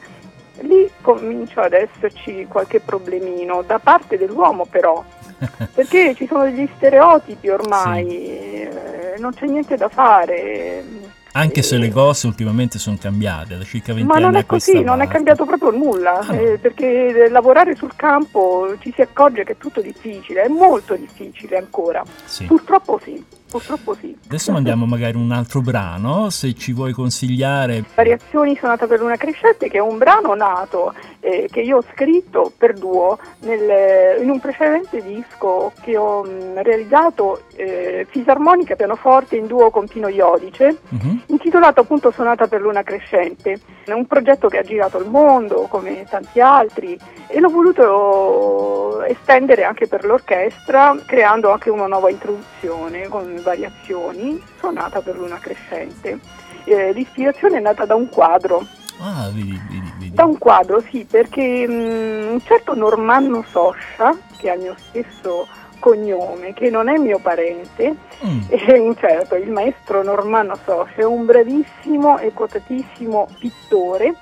lì 0.61 0.89
comincia 1.01 1.63
ad 1.63 1.73
esserci 1.73 2.45
qualche 2.47 2.79
problemino, 2.79 3.63
da 3.63 3.79
parte 3.79 4.17
dell'uomo 4.17 4.65
però, 4.65 5.03
perché 5.75 6.15
ci 6.15 6.25
sono 6.25 6.43
degli 6.43 6.67
stereotipi 6.77 7.49
ormai, 7.49 8.09
sì. 8.09 8.61
eh, 8.61 9.15
non 9.17 9.33
c'è 9.33 9.45
niente 9.45 9.75
da 9.75 9.89
fare. 9.89 11.15
Anche 11.37 11.61
se 11.61 11.77
le 11.77 11.89
cose 11.89 12.25
ultimamente 12.25 12.79
sono 12.79 12.97
cambiate 12.99 13.57
da 13.57 13.63
circa 13.63 13.93
20 13.93 14.07
Ma 14.07 14.15
anni. 14.15 14.23
Ma 14.23 14.29
non 14.31 14.39
è 14.39 14.45
così, 14.45 14.81
non 14.81 15.01
è 15.01 15.07
cambiato 15.07 15.45
proprio 15.45 15.69
nulla, 15.69 16.19
ah, 16.19 16.33
no. 16.33 16.39
eh, 16.39 16.57
perché 16.57 17.27
lavorare 17.29 17.75
sul 17.75 17.95
campo 17.95 18.75
ci 18.79 18.91
si 18.93 19.01
accorge 19.01 19.43
che 19.43 19.53
è 19.53 19.57
tutto 19.57 19.81
difficile, 19.81 20.43
è 20.43 20.47
molto 20.47 20.95
difficile 20.95 21.57
ancora. 21.57 22.03
Sì. 22.25 22.45
Purtroppo 22.45 22.99
sì. 23.03 23.23
Purtroppo 23.49 23.95
sì. 23.95 24.15
Adesso 24.25 24.51
mandiamo 24.51 24.85
magari 24.85 25.15
un 25.15 25.31
altro 25.31 25.61
brano, 25.61 26.29
se 26.29 26.53
ci 26.53 26.73
vuoi 26.73 26.91
consigliare. 26.91 27.83
Variazioni 27.95 28.57
Sonata 28.59 28.87
per 28.87 28.99
Luna 28.99 29.15
Crescente, 29.15 29.69
che 29.69 29.77
è 29.77 29.81
un 29.81 29.97
brano 29.97 30.35
nato 30.35 30.93
eh, 31.21 31.47
che 31.49 31.61
io 31.61 31.77
ho 31.77 31.83
scritto 31.93 32.51
per 32.57 32.73
duo 32.73 33.17
nel, 33.39 34.21
in 34.21 34.29
un 34.29 34.39
precedente 34.39 35.01
disco 35.01 35.71
che 35.81 35.95
ho 35.95 36.23
mh, 36.23 36.61
realizzato 36.61 37.43
eh, 37.55 38.05
fisarmonica 38.09 38.75
pianoforte 38.75 39.37
in 39.37 39.47
duo 39.47 39.69
con 39.69 39.87
Pino 39.87 40.09
Iodice, 40.09 40.79
uh-huh. 40.89 41.19
intitolato 41.27 41.79
appunto 41.79 42.11
Sonata 42.11 42.47
per 42.47 42.61
Luna 42.61 42.83
Crescente. 42.83 43.59
È 43.85 43.93
un 43.93 44.05
progetto 44.05 44.49
che 44.49 44.57
ha 44.57 44.63
girato 44.63 44.99
il 44.99 45.09
mondo 45.09 45.67
come 45.69 46.05
tanti 46.09 46.41
altri 46.41 46.97
e 47.27 47.39
l'ho 47.39 47.49
voluto 47.49 48.76
estendere 49.17 49.63
anche 49.63 49.87
per 49.87 50.05
l'orchestra, 50.05 50.95
creando 51.05 51.51
anche 51.51 51.69
una 51.69 51.87
nuova 51.87 52.09
introduzione 52.09 53.07
con 53.07 53.39
variazioni, 53.43 54.41
sonata 54.59 55.01
per 55.01 55.17
luna 55.17 55.37
crescente. 55.39 56.19
Eh, 56.63 56.91
l'ispirazione 56.93 57.57
è 57.57 57.61
nata 57.61 57.85
da 57.85 57.95
un 57.95 58.09
quadro. 58.09 58.65
Ah, 58.99 59.29
vedi, 59.33 59.59
vedi, 59.69 59.93
vedi. 59.99 60.13
Da 60.13 60.25
un 60.25 60.37
quadro, 60.37 60.81
sì, 60.89 61.05
perché 61.09 61.67
mh, 61.67 61.71
mm, 61.71 62.31
un 62.31 62.41
certo 62.41 62.73
Normanno 62.73 63.43
Soscia, 63.47 64.15
che 64.37 64.49
ha 64.49 64.53
il 64.53 64.61
mio 64.61 64.75
stesso 64.77 65.47
cognome, 65.79 66.53
che 66.53 66.69
non 66.69 66.89
è 66.89 66.97
mio 66.97 67.19
parente, 67.19 67.95
mm. 68.25 68.39
è 68.49 68.77
un 68.77 68.95
certo, 68.95 69.35
il 69.35 69.51
maestro 69.51 70.03
Normanno 70.03 70.57
Soscia 70.65 71.01
è 71.01 71.05
un 71.05 71.25
bravissimo 71.25 72.17
e 72.17 72.33
quotatissimo 72.33 73.27
pittore 73.39 74.15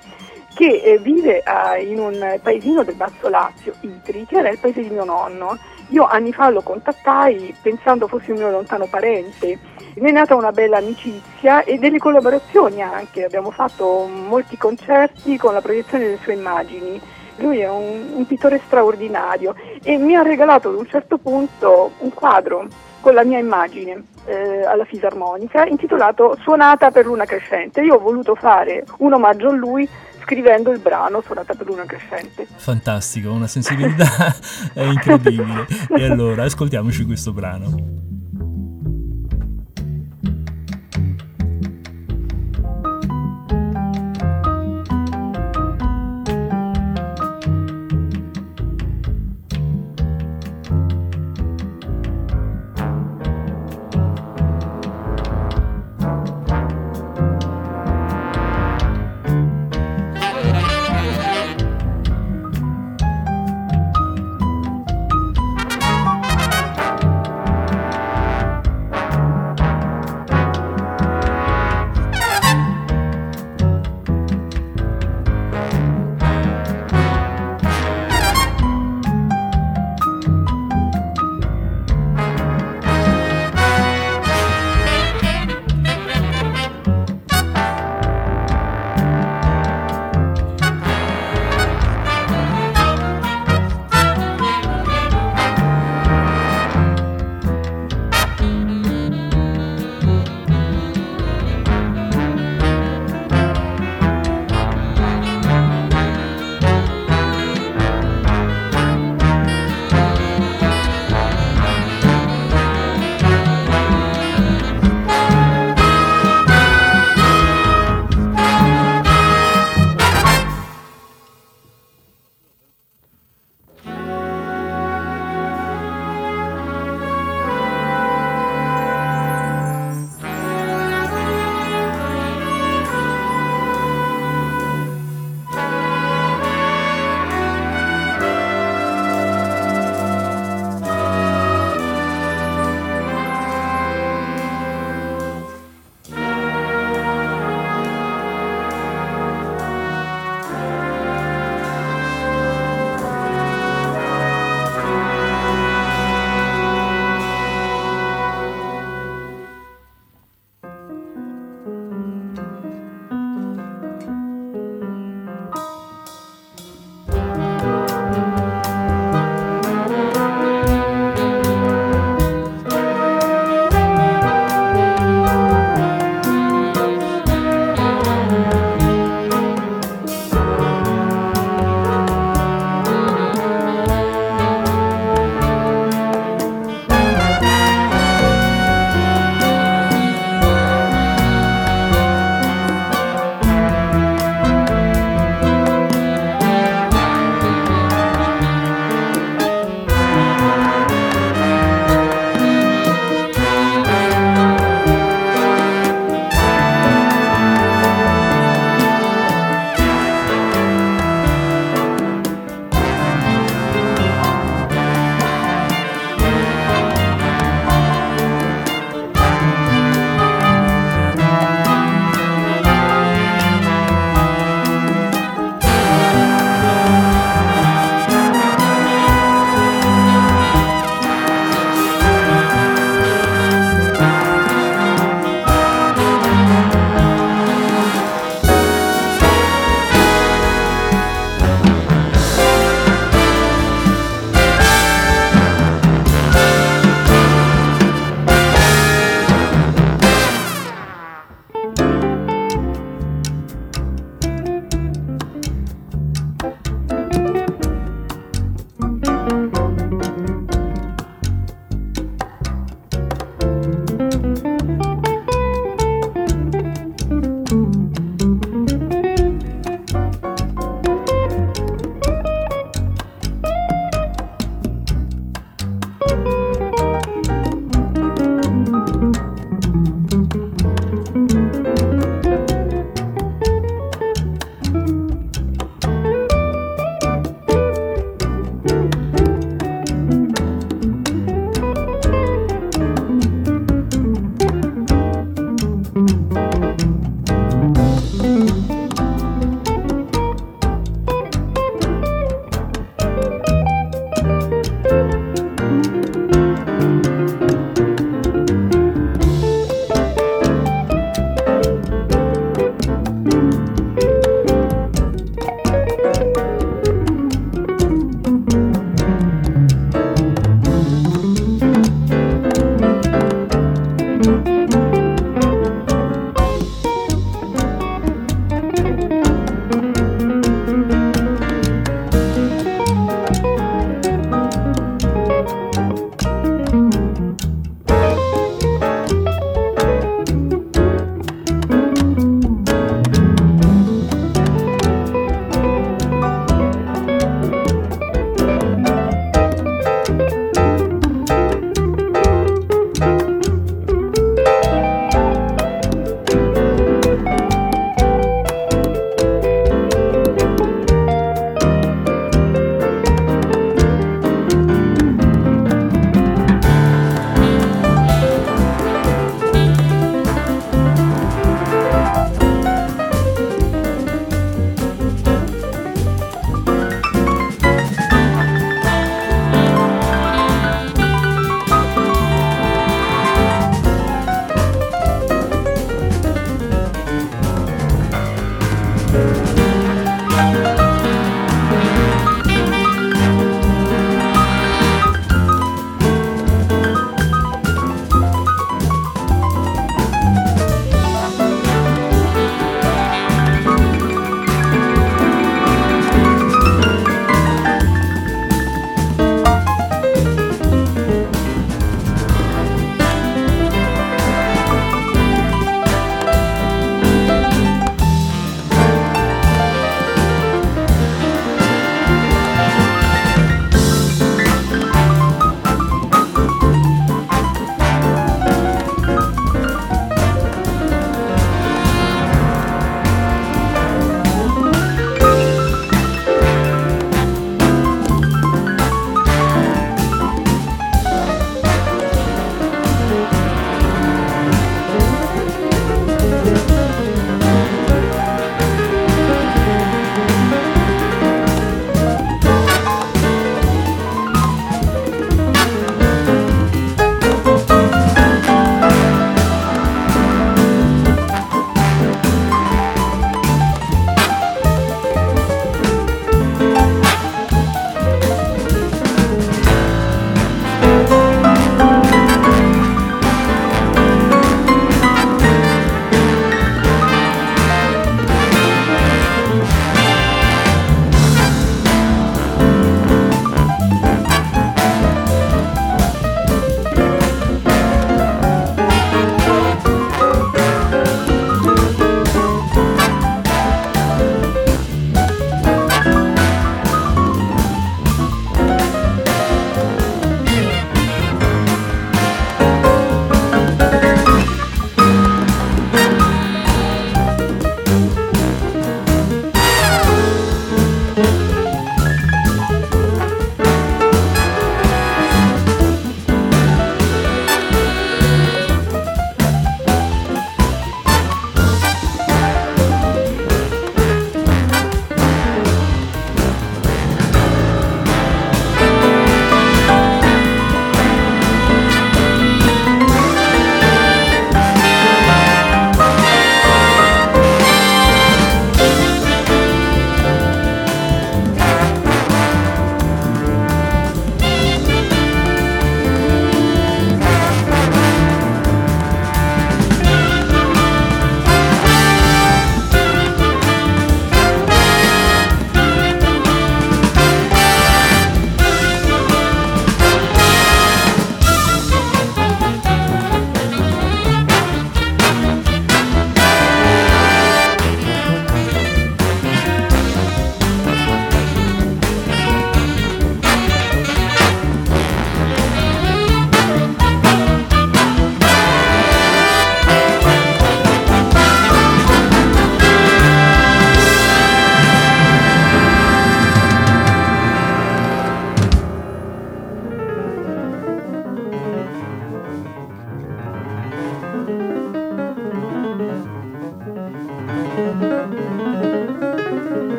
che 0.56 0.80
eh, 0.82 0.98
vive 0.98 1.42
eh, 1.42 1.82
in 1.84 1.98
un 1.98 2.40
paesino 2.42 2.82
del 2.82 2.94
Basso 2.94 3.28
Lazio, 3.28 3.74
Itri, 3.80 4.24
che 4.24 4.38
era 4.38 4.48
il 4.48 4.58
paese 4.58 4.80
di 4.80 4.88
mio 4.88 5.04
nonno 5.04 5.58
io 5.90 6.04
anni 6.04 6.32
fa 6.32 6.48
lo 6.50 6.62
contattai 6.62 7.54
pensando 7.62 8.08
fosse 8.08 8.32
un 8.32 8.38
mio 8.38 8.50
lontano 8.50 8.86
parente, 8.86 9.58
ne 9.94 10.08
è 10.08 10.12
nata 10.12 10.34
una 10.34 10.50
bella 10.50 10.78
amicizia 10.78 11.62
e 11.62 11.78
delle 11.78 11.98
collaborazioni 11.98 12.82
anche, 12.82 13.24
abbiamo 13.24 13.52
fatto 13.52 14.08
molti 14.08 14.56
concerti 14.56 15.36
con 15.36 15.52
la 15.52 15.60
proiezione 15.60 16.04
delle 16.04 16.18
sue 16.22 16.34
immagini. 16.34 17.00
Lui 17.36 17.60
è 17.60 17.68
un, 17.68 18.14
un 18.14 18.26
pittore 18.26 18.60
straordinario 18.64 19.54
e 19.82 19.96
mi 19.98 20.16
ha 20.16 20.22
regalato 20.22 20.70
ad 20.70 20.74
un 20.74 20.86
certo 20.86 21.18
punto 21.18 21.92
un 21.98 22.12
quadro 22.12 22.66
con 23.00 23.14
la 23.14 23.22
mia 23.22 23.38
immagine 23.38 24.02
eh, 24.24 24.64
alla 24.64 24.84
fisarmonica 24.84 25.66
intitolato 25.66 26.36
Suonata 26.40 26.90
per 26.90 27.04
luna 27.04 27.26
crescente. 27.26 27.82
Io 27.82 27.94
ho 27.94 28.00
voluto 28.00 28.34
fare 28.34 28.84
un 28.98 29.12
omaggio 29.12 29.50
a 29.50 29.52
lui 29.52 29.88
scrivendo 30.26 30.72
il 30.72 30.80
brano 30.80 31.22
Sonata 31.24 31.54
per 31.54 31.66
luna 31.66 31.84
crescente. 31.84 32.48
Fantastico, 32.56 33.30
una 33.30 33.46
sensibilità 33.46 34.34
incredibile. 34.74 35.66
E 35.96 36.04
allora 36.04 36.42
ascoltiamoci 36.42 37.04
questo 37.04 37.32
brano. 37.32 38.15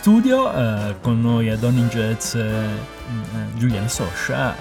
Studio 0.00 0.50
eh, 0.50 0.94
con 1.02 1.20
noi 1.20 1.50
a 1.50 1.58
Donny 1.58 1.86
Jazz 1.88 2.34
eh, 2.34 2.68
Giuliana 3.56 3.86
Soscia, 3.86 4.56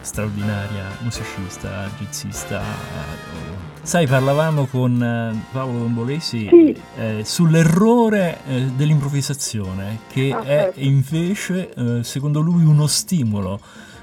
straordinaria 0.00 0.86
musicista, 0.98 1.88
jazzista. 2.00 2.60
Sai, 3.82 4.08
parlavamo 4.08 4.66
con 4.66 5.00
eh, 5.00 5.44
Paolo 5.52 5.78
Dombolesi 5.78 6.48
Sì. 6.50 6.76
eh, 6.96 7.22
sull'errore 7.24 8.38
eh, 8.48 8.62
dell'improvvisazione, 8.74 10.00
che 10.10 10.32
Ah, 10.32 10.40
è 10.42 10.44
certo. 10.46 10.80
invece, 10.80 11.72
eh, 11.72 12.02
secondo 12.02 12.40
lui, 12.40 12.64
uno 12.64 12.88
stimolo. 12.88 13.60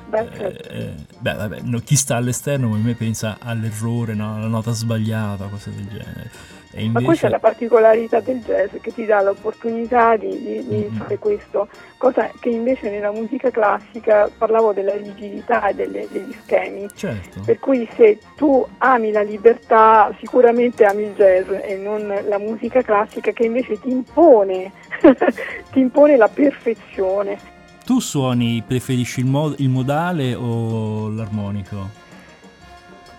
Beh, 0.07 0.29
certo. 0.37 0.69
Eh, 0.69 0.77
eh, 0.79 0.95
beh, 1.19 1.33
vabbè, 1.33 1.59
no, 1.63 1.79
chi 1.79 1.97
sta 1.97 2.15
all'esterno 2.15 2.69
come 2.69 2.79
me 2.81 2.93
pensa 2.95 3.37
all'errore, 3.41 4.13
no? 4.13 4.35
alla 4.37 4.47
nota 4.47 4.71
sbagliata, 4.71 5.47
cose 5.47 5.73
del 5.75 5.87
genere. 5.87 6.31
E 6.73 6.83
Ma 6.87 7.01
questa 7.01 7.01
invece, 7.01 7.27
è 7.27 7.29
la 7.29 7.39
particolarità 7.39 8.19
del 8.21 8.39
jazz 8.39 8.69
che 8.79 8.93
ti 8.93 9.05
dà 9.05 9.21
l'opportunità 9.21 10.15
di, 10.15 10.29
di- 10.41 10.65
di 10.67 10.87
Mhm. 10.89 10.95
fare 10.97 11.17
questo, 11.17 11.67
cosa 11.97 12.31
che 12.39 12.47
invece 12.49 12.89
nella 12.89 13.11
musica 13.11 13.49
classica 13.49 14.29
parlavo 14.37 14.71
della 14.71 14.93
rigidità 14.95 15.67
e 15.67 15.73
delle- 15.75 16.07
degli 16.09 16.31
schemi. 16.43 16.87
certo, 16.95 17.41
Per 17.45 17.59
cui 17.59 17.87
se 17.97 18.19
tu 18.37 18.65
ami 18.77 19.11
la 19.11 19.21
libertà, 19.21 20.15
sicuramente 20.19 20.85
ami 20.85 21.03
il 21.03 21.13
jazz 21.13 21.47
e 21.61 21.75
non 21.75 22.07
la 22.27 22.37
musica 22.39 22.81
classica 22.81 23.31
che 23.31 23.43
invece 23.43 23.77
ti 23.79 23.89
impone, 23.91 24.71
ti 25.71 25.79
impone 25.81 26.15
la 26.15 26.29
perfezione. 26.29 27.37
tu 27.83 27.99
suoni, 27.99 28.63
preferisci 28.65 29.19
il, 29.19 29.25
mo- 29.25 29.53
il 29.57 29.67
modale 29.67 30.33
o 30.35 31.09
l'armonico? 31.09 31.99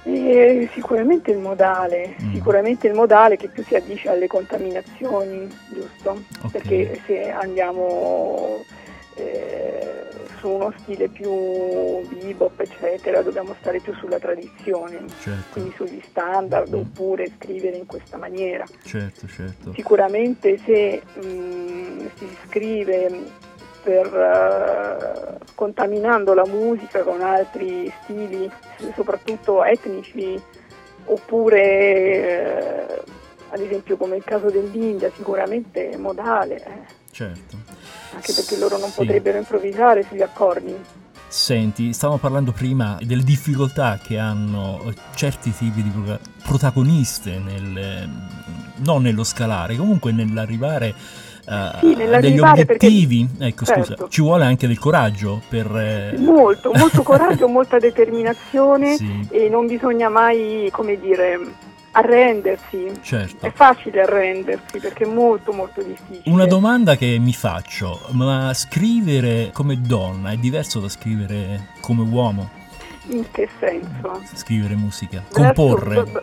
E 0.04 0.68
sicuramente 0.72 1.30
il 1.30 1.38
modale, 1.38 2.16
Mm. 2.20 2.32
sicuramente 2.34 2.88
il 2.88 2.94
modale 2.94 3.36
che 3.36 3.48
più 3.48 3.62
si 3.64 3.76
addice 3.76 4.08
alle 4.08 4.26
contaminazioni, 4.26 5.48
giusto? 5.72 6.22
Ok. 6.42 6.50
Perché 6.50 7.00
se 7.06 7.30
andiamo 7.30 8.64
eh, 9.14 10.06
su 10.38 10.48
uno 10.48 10.72
stile 10.78 11.06
più 11.08 11.30
bebop, 12.08 12.58
eccetera, 12.60 13.22
dobbiamo 13.22 13.54
stare 13.60 13.78
più 13.78 13.94
sulla 13.94 14.18
tradizione, 14.18 15.04
Certo, 15.20 15.44
quindi 15.52 15.72
sugli 15.76 16.00
standard 16.08 16.74
Mm. 16.74 16.78
oppure 16.80 17.30
scrivere 17.38 17.76
in 17.76 17.86
questa 17.86 18.16
maniera. 18.16 18.64
certo, 18.84 19.26
certo. 19.28 19.72
Sicuramente 19.74 20.58
se 20.64 21.00
mm, 21.24 21.98
si 22.16 22.36
scrive 22.48 23.08
per, 23.82 24.06
eh, 24.06 25.38
contaminando 25.54 26.34
la 26.34 26.46
musica 26.46 27.02
con 27.02 27.20
altri 27.20 27.92
stili, 28.02 28.50
soprattutto 28.94 29.64
etnici, 29.64 30.40
oppure 31.04 31.60
eh, 31.62 33.02
ad 33.50 33.60
esempio 33.60 33.96
come 33.96 34.16
il 34.16 34.24
caso 34.24 34.50
dell'India, 34.50 35.10
sicuramente 35.14 35.96
modale, 35.98 36.56
eh, 36.56 36.92
certo. 37.10 37.56
anche 38.14 38.32
perché 38.32 38.56
loro 38.56 38.78
non 38.78 38.88
Sì. 38.90 38.96
potrebbero 38.96 39.38
improvvisare 39.38 40.04
sugli 40.04 40.22
accordi. 40.22 40.74
Senti, 41.28 41.92
stavamo 41.94 42.18
parlando 42.18 42.52
prima 42.52 42.98
delle 43.00 43.22
difficoltà 43.22 43.98
che 44.02 44.18
hanno 44.18 44.92
certi 45.14 45.50
tipi 45.50 45.82
di 45.82 45.88
prota- 45.88 46.18
protagoniste 46.44 47.38
nel, 47.38 48.06
non 48.84 49.00
nello 49.02 49.24
scalare, 49.24 49.76
comunque 49.76 50.12
nell'arrivare 50.12 50.94
Sì, 51.42 51.48
a 51.50 51.78
degli 51.80 51.96
nell'arrivare 51.96 52.64
perché- 52.64 52.86
obiettivi. 52.86 53.28
Ecco, 53.38 53.64
scusa, 53.64 53.84
Certo. 53.84 54.08
ci 54.08 54.20
vuole 54.22 54.44
anche 54.44 54.66
del 54.66 54.78
coraggio 54.78 55.42
per... 55.48 55.66
eh, 55.76 56.14
Molto, 56.18 56.70
molto 56.72 57.02
coraggio, 57.04 57.48
molta 57.48 57.78
determinazione 57.78 58.96
sì, 58.96 59.26
e 59.30 59.48
non 59.48 59.66
bisogna 59.66 60.08
mai, 60.08 60.68
come 60.70 60.98
dire, 61.00 61.38
arrendersi. 61.92 62.90
certo. 63.02 63.46
È 63.46 63.52
facile 63.52 64.02
arrendersi 64.02 64.78
perché 64.78 65.04
è 65.04 65.08
molto 65.08 65.52
molto 65.52 65.82
difficile. 65.82 66.22
Una 66.32 66.46
domanda 66.46 66.96
che 66.96 67.16
mi 67.18 67.32
faccio, 67.32 68.00
ma 68.10 68.52
scrivere 68.54 69.50
come 69.52 69.80
donna 69.80 70.30
è 70.30 70.36
diverso 70.36 70.80
da 70.80 70.88
scrivere 70.88 71.68
come 71.80 72.02
uomo? 72.02 72.50
In 73.08 73.24
che 73.32 73.48
senso? 73.58 74.20
Scrivere 74.34 74.74
musica, 74.76 75.22
Verso- 75.32 75.52
comporre. 75.62 76.02
b- 76.04 76.20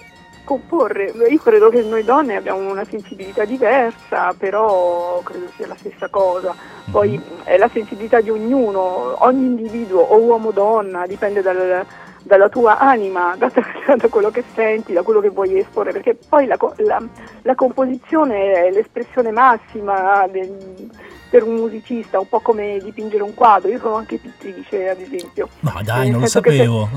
comporre. 0.50 1.14
Io 1.30 1.40
credo 1.44 1.70
che 1.70 1.84
noi 1.84 2.04
donne 2.04 2.36
abbiamo 2.36 2.68
una 2.72 2.84
sensibilità 2.90 3.46
diversa, 3.46 4.34
però 4.36 5.22
credo 5.24 5.46
sia 5.56 5.68
la 5.68 5.76
stessa 5.80 6.08
cosa. 6.10 6.56
Poi 6.90 7.12
Mhm. 7.18 7.44
è 7.44 7.58
la 7.58 7.70
sensibilità 7.72 8.20
di 8.20 8.32
ognuno, 8.32 9.14
ogni 9.24 9.46
individuo 9.46 10.02
o 10.02 10.18
uomo 10.18 10.48
o 10.50 10.52
donna, 10.52 11.06
dipende 11.06 11.44
dal- 11.44 11.86
dalla 12.24 12.50
tua 12.50 12.80
anima, 12.80 13.36
da, 13.38 13.52
da 13.96 14.08
quello 14.10 14.32
che 14.32 14.44
senti, 14.56 14.92
da 14.92 15.04
quello 15.04 15.20
che 15.22 15.30
vuoi 15.30 15.56
esporre, 15.60 15.92
perché 15.92 16.18
poi 16.28 16.48
la, 16.48 16.58
la- 16.78 17.04
la 17.44 17.56
composizione 17.56 18.54
è 18.54 18.72
l'espressione 18.72 19.30
massima 19.32 20.26
del- 20.32 20.90
per 21.30 21.44
un 21.44 21.56
musicista, 21.56 22.20
un 22.20 22.28
po' 22.28 22.40
come 22.40 22.80
dipingere 22.82 23.24
un 23.24 23.34
quadro. 23.34 23.70
Io 23.70 23.80
sono 23.80 23.96
anche 23.96 24.18
pittrice, 24.18 24.90
ad 24.90 25.00
esempio. 25.00 25.48
Ma 25.60 25.82
dai, 25.84 26.04
Nel 26.04 26.12
non 26.12 26.20
lo 26.22 26.26
che 26.26 26.28
se- 26.28 26.40
sapevo. 26.42 26.90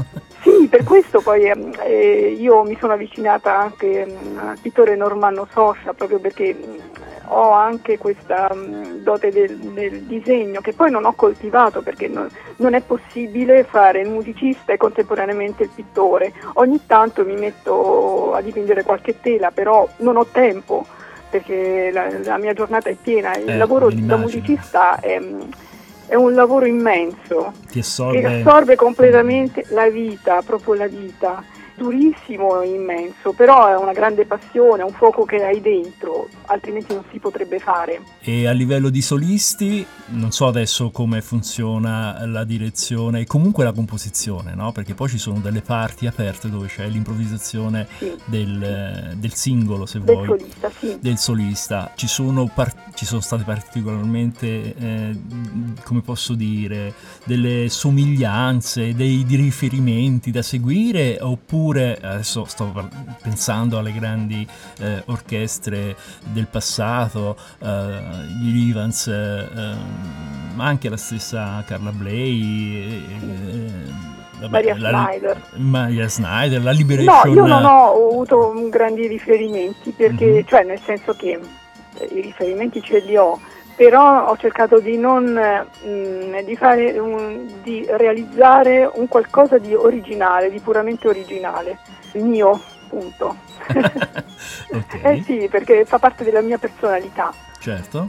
Sì, 0.42 0.66
per 0.68 0.82
questo 0.82 1.20
poi 1.20 1.44
ehm, 1.44 1.72
eh, 1.84 2.36
io 2.36 2.64
mi 2.64 2.76
sono 2.80 2.94
avvicinata 2.94 3.56
anche 3.56 4.02
ehm, 4.02 4.38
al 4.38 4.58
pittore 4.60 4.96
Normanno 4.96 5.46
Soscia, 5.52 5.92
proprio 5.92 6.18
perché 6.18 6.52
mh, 6.52 7.28
ho 7.28 7.52
anche 7.52 7.96
questa 7.96 8.52
mh, 8.52 9.02
dote 9.04 9.30
del, 9.30 9.56
del 9.56 10.02
disegno 10.02 10.60
che 10.60 10.72
poi 10.72 10.90
non 10.90 11.04
ho 11.04 11.12
coltivato 11.12 11.80
perché 11.82 12.08
non, 12.08 12.28
non 12.56 12.74
è 12.74 12.80
possibile 12.80 13.62
fare 13.62 14.00
il 14.00 14.08
musicista 14.10 14.72
e 14.72 14.76
contemporaneamente 14.78 15.62
il 15.62 15.70
pittore. 15.72 16.32
Ogni 16.54 16.80
tanto 16.86 17.24
mi 17.24 17.36
metto 17.36 18.34
a 18.34 18.40
dipingere 18.40 18.82
qualche 18.82 19.20
tela, 19.20 19.52
però 19.52 19.88
non 19.98 20.16
ho 20.16 20.26
tempo 20.26 20.84
perché 21.32 21.90
la, 21.90 22.08
la 22.22 22.38
mia 22.38 22.52
giornata 22.52 22.90
è 22.90 22.96
piena. 23.00 23.34
Il 23.36 23.48
Eh, 23.48 23.56
lavoro 23.56 23.88
da 23.90 24.16
musicista 24.16 25.00
è, 25.00 25.18
è 26.06 26.14
un 26.14 26.34
lavoro 26.34 26.66
immenso 26.66 27.52
che 27.70 27.78
assorbe... 27.80 28.40
assorbe 28.42 28.76
completamente 28.76 29.64
la 29.70 29.88
vita, 29.88 30.42
proprio 30.42 30.74
la 30.74 30.86
vita. 30.86 31.42
Durissimo 31.74 32.60
e 32.60 32.68
immenso, 32.68 33.32
però 33.32 33.66
è 33.66 33.76
una 33.76 33.92
grande 33.92 34.26
passione, 34.26 34.82
è 34.82 34.84
un 34.84 34.92
fuoco 34.92 35.24
che 35.24 35.42
hai 35.42 35.60
dentro, 35.62 36.21
altrimenti 36.46 36.92
non 36.94 37.04
si 37.10 37.18
potrebbe 37.18 37.58
fare. 37.58 38.02
E 38.20 38.46
a 38.46 38.52
livello 38.52 38.88
di 38.90 39.00
solisti, 39.02 39.84
non 40.08 40.32
so 40.32 40.46
adesso 40.46 40.90
come 40.90 41.22
funziona 41.22 42.26
la 42.26 42.44
direzione 42.44 43.20
e 43.20 43.26
comunque 43.26 43.64
la 43.64 43.72
composizione, 43.72 44.54
no? 44.54 44.72
Perché 44.72 44.94
poi 44.94 45.08
ci 45.08 45.18
sono 45.18 45.38
delle 45.40 45.60
parti 45.62 46.06
aperte 46.06 46.50
dove 46.50 46.66
c'è 46.68 46.86
l'improvvisazione 46.88 47.86
Sì, 47.98 48.12
del, 48.24 49.14
del 49.16 49.34
singolo, 49.34 49.86
se 49.86 50.00
del 50.00 50.14
vuoi. 50.14 50.26
solista, 50.26 50.70
sì. 50.78 50.98
del 51.00 51.18
solista 51.18 51.92
ci 51.96 52.06
sono, 52.06 52.50
par- 52.52 52.74
ci 52.94 53.04
sono 53.06 53.20
state 53.20 53.44
particolarmente 53.44 54.74
eh, 54.76 55.20
come 55.84 56.00
posso 56.02 56.34
dire 56.34 56.92
delle 57.24 57.68
somiglianze 57.68 58.94
dei 58.94 59.24
riferimenti 59.28 60.30
da 60.30 60.42
seguire 60.42 61.18
oppure 61.20 61.98
adesso 62.00 62.44
sto 62.44 62.88
pensando 63.22 63.78
alle 63.78 63.92
grandi 63.92 64.46
eh, 64.80 65.02
orchestre 65.06 65.96
del 66.24 66.46
passato 66.46 67.36
eh, 67.58 68.26
gli 68.40 68.70
Evans 68.70 69.06
eh, 69.08 69.48
ehm, 69.54 70.52
ma 70.54 70.64
anche 70.66 70.88
la 70.88 70.96
stessa 70.96 71.62
Carla 71.66 71.90
Bley 71.92 73.04
eh, 73.20 74.10
vabbè, 74.40 74.48
Maria 74.50 74.76
la- 74.78 75.02
Schneider. 75.04 75.42
Maria 75.56 76.08
Snyder, 76.08 76.62
la 76.62 76.70
No, 76.72 76.76
Liberation 76.76 77.34
io 77.34 77.46
non 77.46 77.64
ho 77.64 78.08
avuto 78.08 78.52
grandi 78.68 79.06
riferimenti, 79.06 79.90
perché, 79.92 80.26
Mhm. 80.26 80.44
cioè 80.46 80.64
nel 80.64 80.80
senso 80.80 81.14
che 81.14 81.38
i 82.10 82.20
riferimenti 82.20 82.82
ce 82.82 82.98
li 83.00 83.16
ho, 83.16 83.38
però 83.76 84.26
ho 84.28 84.36
cercato 84.36 84.78
di 84.80 84.96
non 84.98 85.36
eh, 85.38 85.66
mm, 85.86 86.38
di 86.44 86.56
fare 86.56 86.98
un- 86.98 87.50
di 87.62 87.86
realizzare 87.88 88.90
un 88.94 89.08
qualcosa 89.08 89.58
di 89.58 89.74
originale, 89.74 90.50
di 90.50 90.60
puramente 90.60 91.08
originale, 91.08 91.78
mio, 92.14 92.60
punto. 92.92 93.36
ok, 94.70 95.00
Eh 95.02 95.22
sì, 95.24 95.48
perché 95.50 95.86
fa 95.86 95.98
parte 95.98 96.24
della 96.24 96.42
mia 96.42 96.58
personalità, 96.58 97.32
certo. 97.58 98.08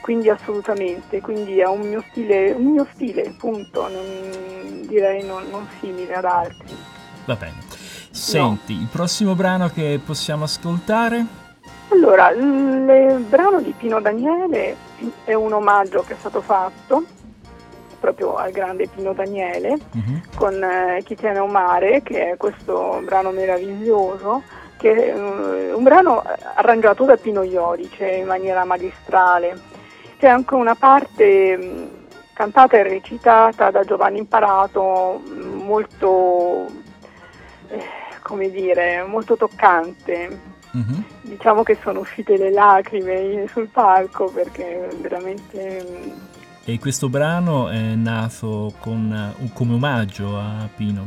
quindi 0.00 0.30
assolutamente, 0.30 1.20
quindi 1.20 1.58
è 1.58 1.66
un 1.66 1.80
mio 1.80 2.02
stile, 2.10 2.52
un 2.52 2.72
mio 2.72 2.86
stile, 2.94 3.34
punto, 3.36 3.86
non, 3.88 4.86
direi 4.86 5.24
non, 5.26 5.44
non 5.50 5.68
simile 5.78 6.14
ad 6.14 6.24
altri. 6.24 6.74
Va 7.26 7.36
bene. 7.36 7.56
Senti, 8.10 8.72
il 8.72 8.88
prossimo 8.90 9.34
brano 9.34 9.68
che 9.68 10.00
possiamo 10.02 10.44
ascoltare? 10.44 11.24
Allora, 11.90 12.30
il 12.30 13.24
brano 13.28 13.60
di 13.60 13.74
Pino 13.76 14.00
Daniele 14.00 14.76
è 15.24 15.34
un 15.34 15.52
omaggio 15.52 16.02
che 16.02 16.14
è 16.14 16.16
stato 16.18 16.40
fatto 16.40 17.04
proprio 17.98 18.36
al 18.36 18.50
grande 18.50 18.88
Pino 18.88 19.12
Daniele 19.12 19.78
Mhm. 19.92 20.22
con 20.36 20.62
eh, 20.62 21.02
Chi 21.04 21.14
tiene 21.16 21.38
un 21.38 21.50
mare, 21.50 22.02
che 22.02 22.32
è 22.32 22.36
questo 22.36 23.00
brano 23.04 23.30
meraviglioso, 23.30 24.42
che 24.76 24.92
è 24.92 25.16
eh, 25.16 25.72
un 25.72 25.82
brano 25.82 26.22
arrangiato 26.54 27.04
da 27.04 27.16
Pino 27.16 27.42
Iorice 27.42 28.06
in 28.06 28.26
maniera 28.26 28.64
magistrale. 28.64 29.58
C'è 30.18 30.28
anche 30.28 30.54
una 30.54 30.74
parte 30.74 31.56
mh, 31.56 31.88
cantata 32.32 32.76
e 32.76 32.82
recitata 32.82 33.70
da 33.70 33.84
Giovanni 33.84 34.18
Imparato 34.18 35.20
mh, 35.24 35.62
molto, 35.64 36.66
eh, 37.68 37.82
come 38.22 38.50
dire, 38.50 39.04
molto 39.04 39.36
toccante 39.36 40.56
mm-hmm. 40.76 41.00
diciamo 41.22 41.62
che 41.62 41.78
sono 41.82 42.00
uscite 42.00 42.36
le 42.36 42.50
lacrime 42.50 43.46
sul 43.48 43.68
palco 43.68 44.26
perché 44.30 44.88
veramente... 45.00 46.36
E 46.68 46.78
questo 46.78 47.08
brano 47.08 47.70
è 47.70 47.94
nato 47.94 48.74
con, 48.78 49.32
come 49.54 49.72
omaggio 49.72 50.36
a 50.36 50.68
Pino? 50.76 51.02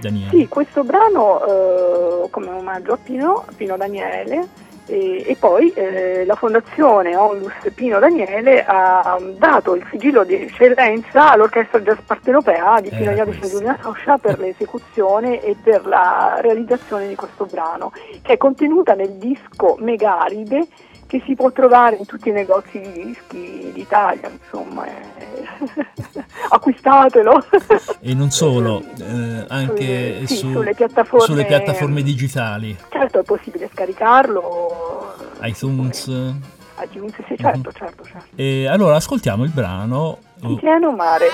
Daniele. 0.00 0.30
Sì, 0.30 0.48
questo 0.48 0.82
brano 0.82 1.44
eh, 1.44 2.28
come 2.28 2.48
omaggio 2.48 2.94
a 2.94 2.96
Pino, 2.96 3.44
Pino 3.54 3.76
Daniele 3.76 4.48
e, 4.86 5.22
e 5.28 5.36
poi 5.38 5.70
eh, 5.74 6.24
la 6.24 6.34
fondazione 6.34 7.14
Onlus 7.14 7.52
Pino 7.72 8.00
Daniele 8.00 8.64
ha 8.64 9.16
dato 9.38 9.76
il 9.76 9.86
sigillo 9.92 10.24
di 10.24 10.34
eccellenza 10.34 11.30
all'orchestra 11.30 11.78
jazz 11.78 11.98
partenopea 12.04 12.80
di 12.80 12.88
Pino 12.88 13.14
Daniele 13.14 13.38
e 13.40 13.48
Giulia 13.48 13.78
Soscia 13.80 14.18
per 14.18 14.40
l'esecuzione 14.40 15.40
e 15.40 15.54
per 15.54 15.86
la 15.86 16.38
realizzazione 16.40 17.06
di 17.06 17.14
questo 17.14 17.46
brano, 17.46 17.92
che 18.22 18.32
è 18.32 18.36
contenuta 18.36 18.94
nel 18.94 19.12
disco 19.12 19.76
Megaride 19.78 20.66
che 21.14 21.22
si 21.24 21.34
può 21.36 21.52
trovare 21.52 21.96
in 21.96 22.06
tutti 22.06 22.30
i 22.30 22.32
negozi 22.32 22.80
di 22.80 23.04
dischi 23.04 23.70
d'Italia, 23.72 24.28
insomma, 24.28 24.84
eh. 24.86 25.44
acquistatelo. 26.50 27.46
E 28.00 28.14
non 28.14 28.30
solo, 28.30 28.82
eh, 28.98 29.44
anche 29.48 30.26
sì, 30.26 30.36
su, 30.36 30.50
sulle, 30.50 30.74
piattaforme, 30.74 31.24
sulle, 31.24 31.44
piattaforme, 31.44 32.02
digitali. 32.02 32.76
Certo, 32.88 33.20
è 33.20 33.22
possibile 33.22 33.70
scaricarlo. 33.72 35.14
iTunes. 35.42 36.06
iTunes, 36.80 37.14
sì, 37.28 37.36
certo, 37.38 37.68
uh-huh. 37.68 37.72
certo, 37.72 38.04
certo. 38.04 38.26
E 38.34 38.66
allora 38.66 38.96
ascoltiamo 38.96 39.44
il 39.44 39.50
brano. 39.50 40.18
Piano 40.58 40.90
Mare. 40.90 41.28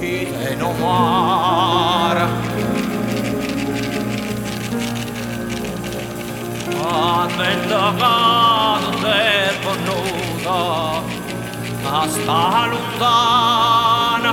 No 0.00 0.72
more. 0.74 2.28
Avventacato 6.90 8.90
tempo 9.00 9.70
nudo, 9.86 11.02
sta 12.08 12.66
lontana. 12.66 14.32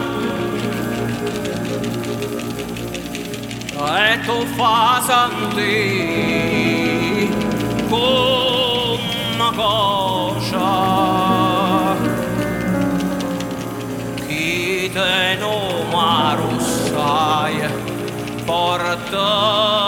E 3.98 4.20
tu 4.26 4.38
fa 4.56 5.02
sentire 5.06 6.65
Oh. 19.18 19.85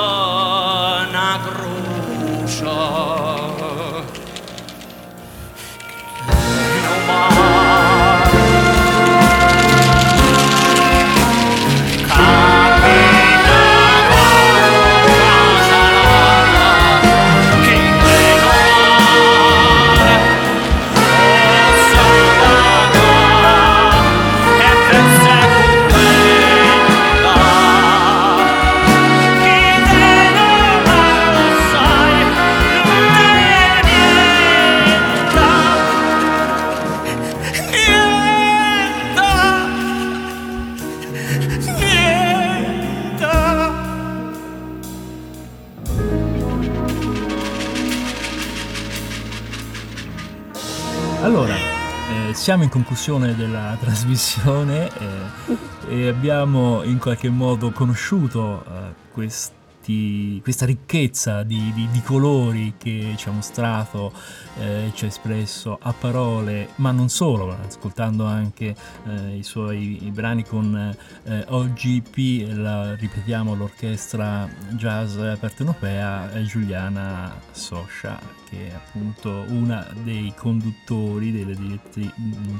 Siamo 52.48 52.64
in 52.64 52.70
conclusione 52.70 53.36
della 53.36 53.76
trasmissione 53.78 54.88
eh, 54.88 55.56
e 55.90 56.08
abbiamo 56.08 56.82
in 56.84 56.98
qualche 56.98 57.28
modo 57.28 57.72
conosciuto 57.72 58.64
eh, 58.64 58.94
questi, 59.12 60.40
questa 60.42 60.66
ricchezza 60.66 61.44
di, 61.44 61.74
di, 61.76 61.90
di, 61.92 62.02
colori 62.02 62.76
che 62.78 63.16
ci 63.18 63.28
ha 63.28 63.34
mostrato, 63.34 64.14
eh, 64.60 64.92
ci 64.94 65.04
ha 65.04 65.08
espresso 65.10 65.78
a 65.82 65.92
parole, 65.92 66.70
ma 66.76 66.92
non 66.92 67.10
solo, 67.10 67.54
ascoltando 67.68 68.24
anche 68.24 68.74
eh, 69.08 69.36
i 69.36 69.44
suoi 69.44 70.06
i 70.06 70.12
brani 70.12 70.46
con 70.46 70.96
eh, 71.24 71.46
OGP, 71.50 72.56
la, 72.56 72.96
ripetiamo 72.96 73.56
l'orchestra 73.56 74.48
jazz 74.70 75.18
partenopea 75.38 76.32
Giuliana 76.44 77.42
Soscia, 77.52 78.18
che 78.50 78.70
è 78.70 78.74
appunto 78.74 79.46
una 79.50 79.86
dei 80.04 80.34
conduttori, 80.36 81.32
delle 81.32 81.56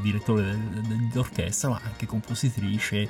direttore 0.02 0.58
dell'orchestra, 1.12 1.70
ma 1.70 1.82
anche 1.84 2.06
compositrice, 2.06 3.08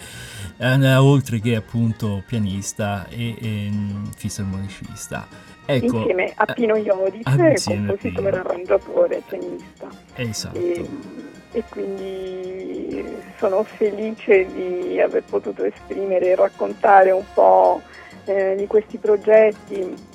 eh, 0.58 0.96
oltre 0.96 1.40
che 1.40 1.56
appunto 1.56 2.24
pianista 2.26 3.08
e, 3.10 3.36
e 3.40 3.72
fisarmonicista. 4.16 5.28
Ecco, 5.66 5.98
insieme 5.98 6.32
a 6.36 6.46
Pino 6.46 6.78
Iodice, 6.78 7.30
ah, 7.30 7.54
compositore, 7.66 8.38
arrangiatore, 8.38 9.22
pianista. 9.28 9.90
Esatto. 10.16 10.58
E, 10.58 10.90
e 11.52 11.64
quindi 11.68 13.04
sono 13.38 13.64
felice 13.64 14.46
di 14.54 15.02
aver 15.02 15.24
potuto 15.24 15.64
esprimere 15.64 16.28
e 16.28 16.36
raccontare 16.36 17.12
un 17.12 17.26
po' 17.34 17.82
eh, 18.26 18.56
di 18.56 18.68
questi 18.68 18.98
progetti 18.98 20.07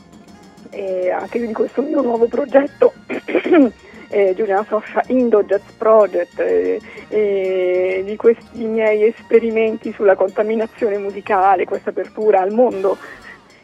e 0.70 1.10
anche 1.10 1.44
di 1.44 1.52
questo 1.52 1.82
mio 1.82 2.00
nuovo 2.02 2.26
progetto 2.26 2.92
eh, 4.08 4.34
Giuliana 4.36 4.64
Soscia 4.68 5.02
Indo 5.08 5.42
Jazz 5.42 5.62
Project 5.76 6.38
eh, 6.40 6.80
eh, 7.08 8.02
di 8.04 8.16
questi 8.16 8.64
miei 8.64 9.04
esperimenti 9.04 9.92
sulla 9.92 10.14
contaminazione 10.14 10.98
musicale, 10.98 11.64
questa 11.64 11.90
apertura 11.90 12.40
al 12.40 12.52
mondo 12.52 12.96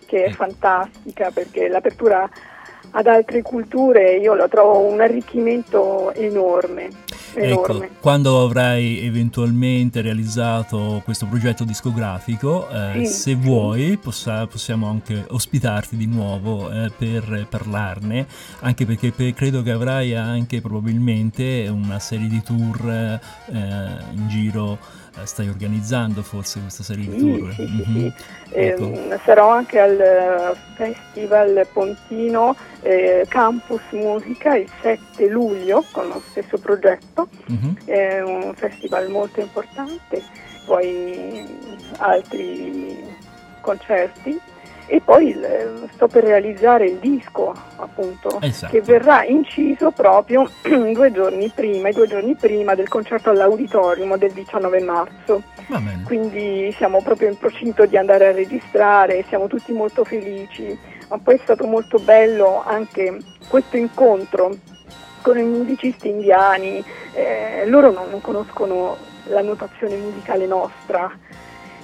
che 0.07 0.25
è 0.25 0.31
fantastica 0.31 1.31
perché 1.31 1.69
l'apertura 1.69 2.29
ad 2.93 3.07
altre 3.07 3.43
culture 3.43 4.17
io 4.17 4.35
la 4.35 4.49
trovo 4.49 4.79
un 4.79 5.01
arricchimento 5.01 6.13
enorme. 6.15 6.89
Enorme. 7.35 7.87
Ecco, 7.87 7.95
quando 8.01 8.45
avrai 8.45 9.01
eventualmente 9.01 10.01
realizzato 10.01 11.03
questo 11.05 11.27
progetto 11.27 11.65
discografico, 11.65 12.69
eh, 12.69 13.05
sì, 13.05 13.13
se 13.13 13.35
vuoi 13.35 13.97
possa, 13.97 14.47
possiamo 14.47 14.89
anche 14.89 15.25
ospitarti 15.29 15.97
di 15.97 16.07
nuovo 16.07 16.71
eh, 16.71 16.91
per 16.97 17.47
parlarne, 17.49 18.27
anche 18.61 18.87
perché 18.87 19.11
per, 19.11 19.35
credo 19.35 19.63
che 19.63 19.71
avrai 19.71 20.15
anche 20.15 20.61
probabilmente 20.61 21.69
una 21.69 21.99
serie 21.99 22.29
di 22.29 22.43
tour 22.43 22.89
eh, 22.89 23.21
in 24.15 24.29
giro 24.29 24.79
stai 25.25 25.49
organizzando 25.49 26.23
forse 26.23 26.61
questa 26.61 26.83
serie 26.83 27.09
di 27.09 27.17
tour. 27.17 27.53
Sì, 27.55 27.67
sì, 27.67 27.73
mm-hmm. 27.73 28.09
sì. 28.09 28.13
Ecco. 28.51 28.93
Eh, 28.93 29.19
sarò 29.25 29.51
anche 29.51 29.79
al 29.79 30.57
Festival 30.75 31.67
Pontino 31.73 32.57
eh, 32.83 33.27
Campus 33.29 33.83
Musica 33.91 34.57
il 34.57 34.71
7 34.81 35.29
luglio 35.29 35.85
con 35.91 36.09
lo 36.09 36.23
stesso 36.31 36.59
progetto, 36.59 37.29
mm-hmm. 37.51 37.75
è 37.85 38.23
un 38.23 38.53
festival 38.55 39.11
molto 39.11 39.41
importante, 39.41 40.23
poi 40.65 41.47
altri 41.99 43.05
concerti 43.61 44.41
e 44.91 45.03
poi 45.03 45.29
il, 45.29 45.87
sto 45.93 46.09
per 46.09 46.25
realizzare 46.25 46.87
il 46.87 46.97
disco 46.97 47.55
appunto 47.77 48.41
esatto. 48.41 48.73
che 48.73 48.81
verrà 48.81 49.23
inciso 49.23 49.91
proprio 49.91 50.49
due 50.63 51.13
giorni 51.13 51.53
prima, 51.55 51.91
i 51.91 51.93
due 51.93 52.07
giorni 52.07 52.35
prima 52.35 52.75
del 52.75 52.89
concerto 52.89 53.29
all'auditorium 53.29 54.17
del 54.17 54.33
19 54.33 54.81
marzo. 54.81 55.43
Quindi 56.05 56.73
siamo 56.77 57.03
proprio 57.03 57.29
in 57.29 57.37
procinto 57.37 57.85
di 57.85 57.99
andare 57.99 58.29
a 58.29 58.33
registrare 58.33 59.25
siamo 59.29 59.47
tutti 59.47 59.73
molto 59.73 60.05
felici. 60.05 60.77
Ma 61.11 61.19
poi 61.19 61.35
è 61.35 61.41
stato 61.43 61.67
molto 61.67 61.99
bello 61.99 62.63
anche 62.65 63.19
questo 63.49 63.77
incontro 63.77 64.57
con 65.21 65.39
i 65.39 65.43
musicisti 65.43 66.09
indiani. 66.09 66.83
Eh, 67.13 67.67
loro 67.67 67.91
non, 67.91 68.09
non 68.09 68.23
conoscono 68.23 68.97
la 69.27 69.43
notazione 69.43 69.97
musicale 69.97 70.47
nostra 70.47 71.11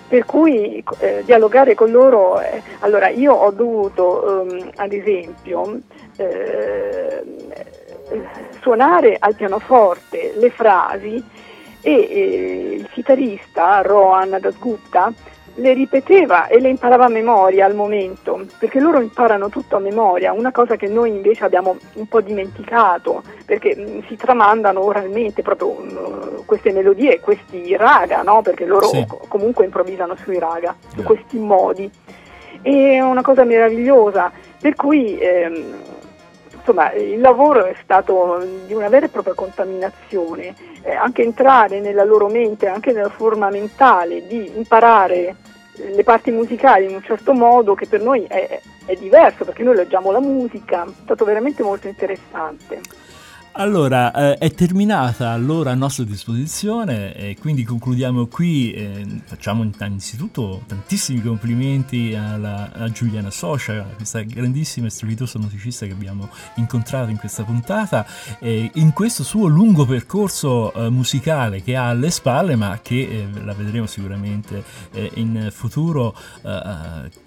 per 0.06 0.24
cui 0.24 0.82
eh, 0.98 1.22
dialogare 1.24 1.74
con 1.74 1.90
loro, 1.90 2.40
eh, 2.40 2.62
allora 2.80 3.08
io 3.08 3.32
ho 3.32 3.50
dovuto 3.50 4.46
um, 4.48 4.70
ad 4.76 4.92
esempio 4.92 5.80
eh, 6.16 7.22
suonare 8.60 9.16
al 9.18 9.34
pianoforte 9.34 10.34
le 10.36 10.50
frasi 10.50 11.22
e 11.80 11.92
eh, 11.92 12.74
il 12.78 12.88
chitarrista 12.90 13.80
Rohan 13.82 14.38
Dasgupta 14.40 15.12
le 15.56 15.72
ripeteva 15.72 16.46
e 16.46 16.60
le 16.60 16.68
imparava 16.68 17.04
a 17.04 17.08
memoria 17.08 17.66
al 17.66 17.74
momento, 17.74 18.40
perché 18.58 18.80
loro 18.80 19.00
imparano 19.00 19.48
tutto 19.48 19.76
a 19.76 19.80
memoria, 19.80 20.32
una 20.32 20.50
cosa 20.50 20.76
che 20.76 20.88
noi 20.88 21.10
invece 21.10 21.44
abbiamo 21.44 21.76
un 21.94 22.06
po' 22.06 22.20
dimenticato, 22.20 23.22
perché 23.44 23.76
mh, 23.76 23.80
mm, 23.80 23.98
si 24.08 24.16
tramandano 24.16 24.82
oralmente 24.82 25.42
proprio 25.42 25.74
mh, 25.74 25.92
mm, 25.92 26.36
queste 26.44 26.72
melodie, 26.72 27.20
questi 27.20 27.76
raga, 27.76 28.22
no? 28.22 28.42
perché 28.42 28.64
loro 28.64 28.86
sì. 28.86 29.04
co- 29.06 29.20
comunque 29.28 29.64
improvvisano 29.64 30.16
sui 30.16 30.38
raga, 30.38 30.74
su 30.94 31.02
questi 31.02 31.38
modi. 31.38 31.90
È 32.60 33.00
una 33.00 33.22
cosa 33.22 33.44
meravigliosa, 33.44 34.32
per 34.60 34.74
cui 34.74 35.18
ehm, 35.18 35.93
insomma, 36.64 36.92
il 36.92 37.20
lavoro 37.20 37.66
è 37.66 37.76
stato 37.82 38.42
di 38.66 38.72
una 38.72 38.88
vera 38.88 39.04
e 39.04 39.10
propria 39.10 39.34
contaminazione, 39.34 40.54
eh, 40.82 40.94
anche 40.94 41.22
entrare 41.22 41.80
nella 41.80 42.04
loro 42.04 42.28
mente, 42.28 42.66
anche 42.66 42.92
nella 42.92 43.10
forma 43.10 43.50
mentale, 43.50 44.26
di 44.26 44.50
imparare 44.56 45.36
le 45.76 46.02
parti 46.04 46.30
musicali 46.30 46.86
in 46.86 46.94
un 46.94 47.02
certo 47.02 47.34
modo 47.34 47.74
che 47.74 47.86
per 47.86 48.00
noi 48.00 48.24
è, 48.24 48.60
è 48.86 48.94
diverso 48.94 49.44
perché 49.44 49.62
noi 49.62 49.74
leggiamo 49.74 50.10
la 50.10 50.20
musica, 50.20 50.84
è 50.84 51.02
stato 51.02 51.24
veramente 51.24 51.62
molto 51.62 51.86
interessante. 51.88 52.80
Allora, 53.56 54.10
eh, 54.12 54.38
è 54.38 54.50
terminata 54.50 55.36
l'ora 55.36 55.70
a 55.70 55.74
nostra 55.74 56.02
disposizione 56.02 57.14
e 57.14 57.36
quindi 57.38 57.62
concludiamo 57.62 58.26
qui. 58.26 58.72
Eh, 58.72 59.06
facciamo 59.26 59.62
innanzitutto 59.62 60.64
tantissimi 60.66 61.22
complimenti 61.22 62.16
alla, 62.16 62.72
a 62.72 62.90
Giuliana 62.90 63.30
Socia, 63.30 63.84
questa 63.94 64.22
grandissima 64.22 64.88
e 64.88 64.90
strepitosa 64.90 65.38
musicista 65.38 65.86
che 65.86 65.92
abbiamo 65.92 66.30
incontrato 66.56 67.10
in 67.10 67.16
questa 67.16 67.44
puntata, 67.44 68.04
eh, 68.40 68.72
in 68.74 68.92
questo 68.92 69.22
suo 69.22 69.46
lungo 69.46 69.84
percorso 69.84 70.72
eh, 70.72 70.90
musicale 70.90 71.62
che 71.62 71.76
ha 71.76 71.90
alle 71.90 72.10
spalle, 72.10 72.56
ma 72.56 72.80
che 72.82 73.02
eh, 73.02 73.44
la 73.44 73.54
vedremo 73.54 73.86
sicuramente 73.86 74.64
eh, 74.90 75.12
in 75.14 75.48
futuro 75.52 76.16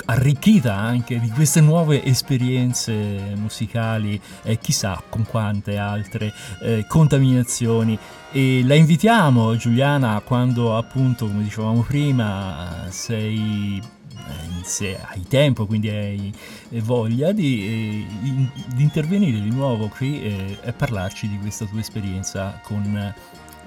arricchita 0.05 0.75
anche 0.75 1.19
di 1.19 1.29
queste 1.29 1.61
nuove 1.61 2.03
esperienze 2.03 3.33
musicali, 3.35 4.19
chissà 4.59 5.01
con 5.07 5.25
quante 5.25 5.77
altre 5.77 6.16
altre 6.17 6.33
eh, 6.61 6.85
contaminazioni 6.87 7.97
e 8.31 8.63
la 8.65 8.73
invitiamo 8.73 9.55
Giuliana 9.55 10.21
quando 10.25 10.75
appunto 10.75 11.27
come 11.27 11.43
dicevamo 11.43 11.81
prima 11.83 12.87
sei 12.89 13.79
eh, 13.79 14.63
se 14.63 14.99
hai 14.99 15.25
tempo, 15.27 15.65
quindi 15.65 15.89
hai 15.89 16.33
eh, 16.69 16.81
voglia 16.81 17.31
di, 17.31 18.05
eh, 18.19 18.59
di 18.75 18.83
intervenire 18.83 19.39
di 19.39 19.51
nuovo 19.51 19.87
qui 19.87 20.21
e, 20.21 20.57
e, 20.61 20.73
parlarci 20.73 21.29
di 21.29 21.37
questa 21.37 21.65
tua 21.65 21.79
esperienza 21.79 22.59
con 22.63 23.13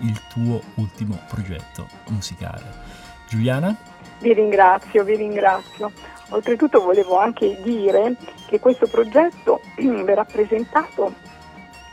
il 0.01 0.21
tuo 0.29 0.61
ultimo 0.75 1.19
progetto 1.29 1.87
musicale. 2.09 2.99
Giuliana? 3.29 3.75
Vi 4.19 4.33
ringrazio, 4.35 5.05
vi 5.05 5.17
ringrazio. 5.17 5.93
Oltretutto 6.31 6.81
volevo 6.81 7.19
anche 7.19 7.61
dire 7.63 8.17
che 8.47 8.61
questo 8.61 8.87
progetto 8.87 9.61
verrà 10.05 10.25
presentato 10.25 11.15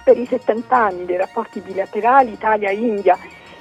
per 0.07 0.17
i 0.17 0.25
70 0.25 0.73
anni 0.73 1.03
dei 1.03 1.17
rapporti 1.17 1.59
bilaterali 1.59 2.31
Italia-India 2.31 3.17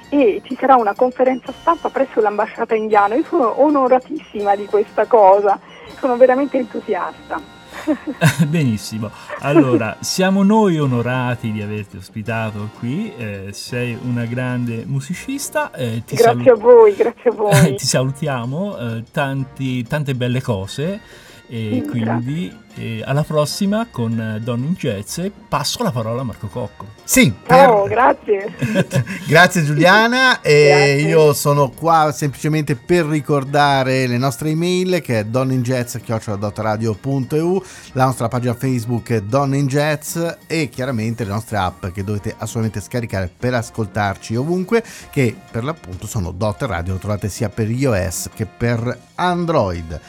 e 0.07 0.41
ci 0.45 0.55
sarà 0.57 0.77
una 0.77 0.93
conferenza 0.93 1.51
stampa 1.51 1.89
presso 1.89 2.21
l'ambasciata 2.21 2.73
indiana. 2.73 3.15
Io 3.15 3.25
sono 3.25 3.61
onoratissima 3.61 4.55
di 4.55 4.65
questa 4.65 5.05
cosa, 5.07 5.59
sono 5.99 6.15
veramente 6.15 6.57
entusiasta. 6.57 7.37
Benissimo, 8.47 9.11
allora 9.39 9.97
siamo 9.99 10.41
noi 10.41 10.79
onorati 10.79 11.51
di 11.51 11.61
averti 11.61 11.97
ospitato 11.97 12.69
qui, 12.79 13.13
eh, 13.17 13.49
sei 13.51 13.97
una 14.01 14.23
grande 14.23 14.85
musicista. 14.85 15.71
Eh, 15.71 16.01
grazie 16.05 16.17
salut- 16.17 16.47
a 16.47 16.53
voi, 16.53 16.95
grazie 16.95 17.29
a 17.29 17.33
voi. 17.35 17.75
ti 17.75 17.85
salutiamo, 17.85 18.77
eh, 18.77 19.03
tanti, 19.11 19.83
tante 19.83 20.15
belle 20.15 20.41
cose 20.41 21.25
e 21.47 21.83
quindi 21.87 22.55
eh, 22.75 23.01
alla 23.05 23.23
prossima 23.23 23.87
con 23.89 24.19
eh, 24.19 24.39
Don 24.39 24.63
in 24.63 24.73
Jazz. 24.73 25.19
Passo 25.47 25.83
la 25.83 25.91
parola 25.91 26.21
a 26.21 26.23
Marco 26.23 26.47
Cocco. 26.47 26.85
Sì, 27.03 27.31
per... 27.31 27.69
oh, 27.69 27.87
grazie. 27.87 28.53
grazie 29.27 29.63
Giuliana. 29.63 30.39
grazie. 30.43 31.01
io 31.01 31.33
sono 31.33 31.69
qua 31.69 32.11
semplicemente 32.11 32.75
per 32.75 33.05
ricordare 33.05 34.07
le 34.07 34.17
nostre 34.17 34.49
email 34.49 35.01
che 35.01 35.19
è 35.19 35.25
donninjazz.eu, 35.25 37.63
la 37.93 38.05
nostra 38.05 38.27
pagina 38.27 38.53
Facebook 38.53 39.11
è 39.11 39.21
Don 39.21 39.55
in 39.55 39.67
Jazz 39.67 40.17
e 40.47 40.69
chiaramente 40.69 41.23
le 41.23 41.31
nostre 41.31 41.57
app 41.57 41.87
che 41.87 42.03
dovete 42.03 42.33
assolutamente 42.37 42.81
scaricare 42.81 43.31
per 43.35 43.53
ascoltarci 43.53 44.35
ovunque, 44.35 44.83
che 45.09 45.35
per 45.49 45.63
l'appunto 45.63 46.07
sono 46.07 46.31
Dot 46.31 46.61
Radio, 46.63 46.93
lo 46.93 46.99
trovate 46.99 47.29
sia 47.29 47.49
per 47.49 47.69
iOS 47.69 48.29
che 48.33 48.45
per 48.45 48.97
Android. 49.15 49.99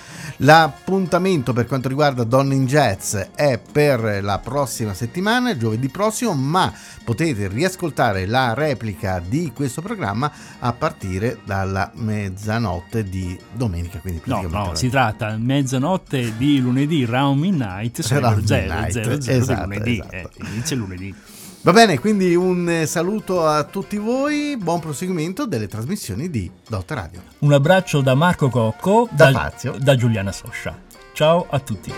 L'appuntamento 0.42 1.52
per 1.52 1.66
quanto 1.66 1.88
riguarda 1.88 2.22
Don 2.22 2.52
in 2.52 2.66
Jazz 2.66 3.16
è 3.34 3.58
per 3.58 4.22
la 4.22 4.38
prossima 4.38 4.94
settimana, 4.94 5.56
giovedì 5.56 5.88
prossimo, 5.88 6.32
ma 6.32 6.72
potete 7.02 7.48
riascoltare 7.48 8.24
la 8.24 8.54
replica 8.54 9.18
di 9.18 9.50
questo 9.52 9.82
programma 9.82 10.30
a 10.60 10.72
partire 10.72 11.38
dalla 11.44 11.90
mezzanotte 11.94 13.02
di 13.02 13.36
domenica. 13.52 13.98
Quindi 13.98 14.20
no, 14.26 14.42
no, 14.42 14.74
si 14.76 14.88
tratta 14.88 15.36
mezzanotte 15.36 16.36
di 16.36 16.60
lunedì, 16.60 17.04
round 17.04 17.40
midnight, 17.40 18.00
000 18.00 18.38
esatto, 18.38 19.50
di 19.50 19.60
lunedì, 19.60 19.98
esatto. 19.98 20.14
eh, 20.14 20.28
inizia 20.52 20.76
lunedì. 20.76 21.14
Va 21.60 21.72
bene, 21.72 21.98
quindi 21.98 22.36
un 22.36 22.68
eh, 22.68 22.86
saluto 22.86 23.44
a 23.44 23.64
tutti 23.64 23.96
voi, 23.98 24.56
buon 24.56 24.78
proseguimento 24.78 25.44
delle 25.44 25.66
trasmissioni 25.66 26.30
di 26.30 26.48
Dot 26.68 26.88
Radio. 26.92 27.20
Un 27.40 27.52
abbraccio 27.52 28.00
da 28.00 28.14
Marco 28.14 28.48
Cocco, 28.48 29.08
da, 29.10 29.32
da, 29.32 29.52
da 29.76 29.96
Giuliana 29.96 30.30
Soscia. 30.30 30.78
Ciao 31.12 31.46
a 31.50 31.58
tutti. 31.58 31.92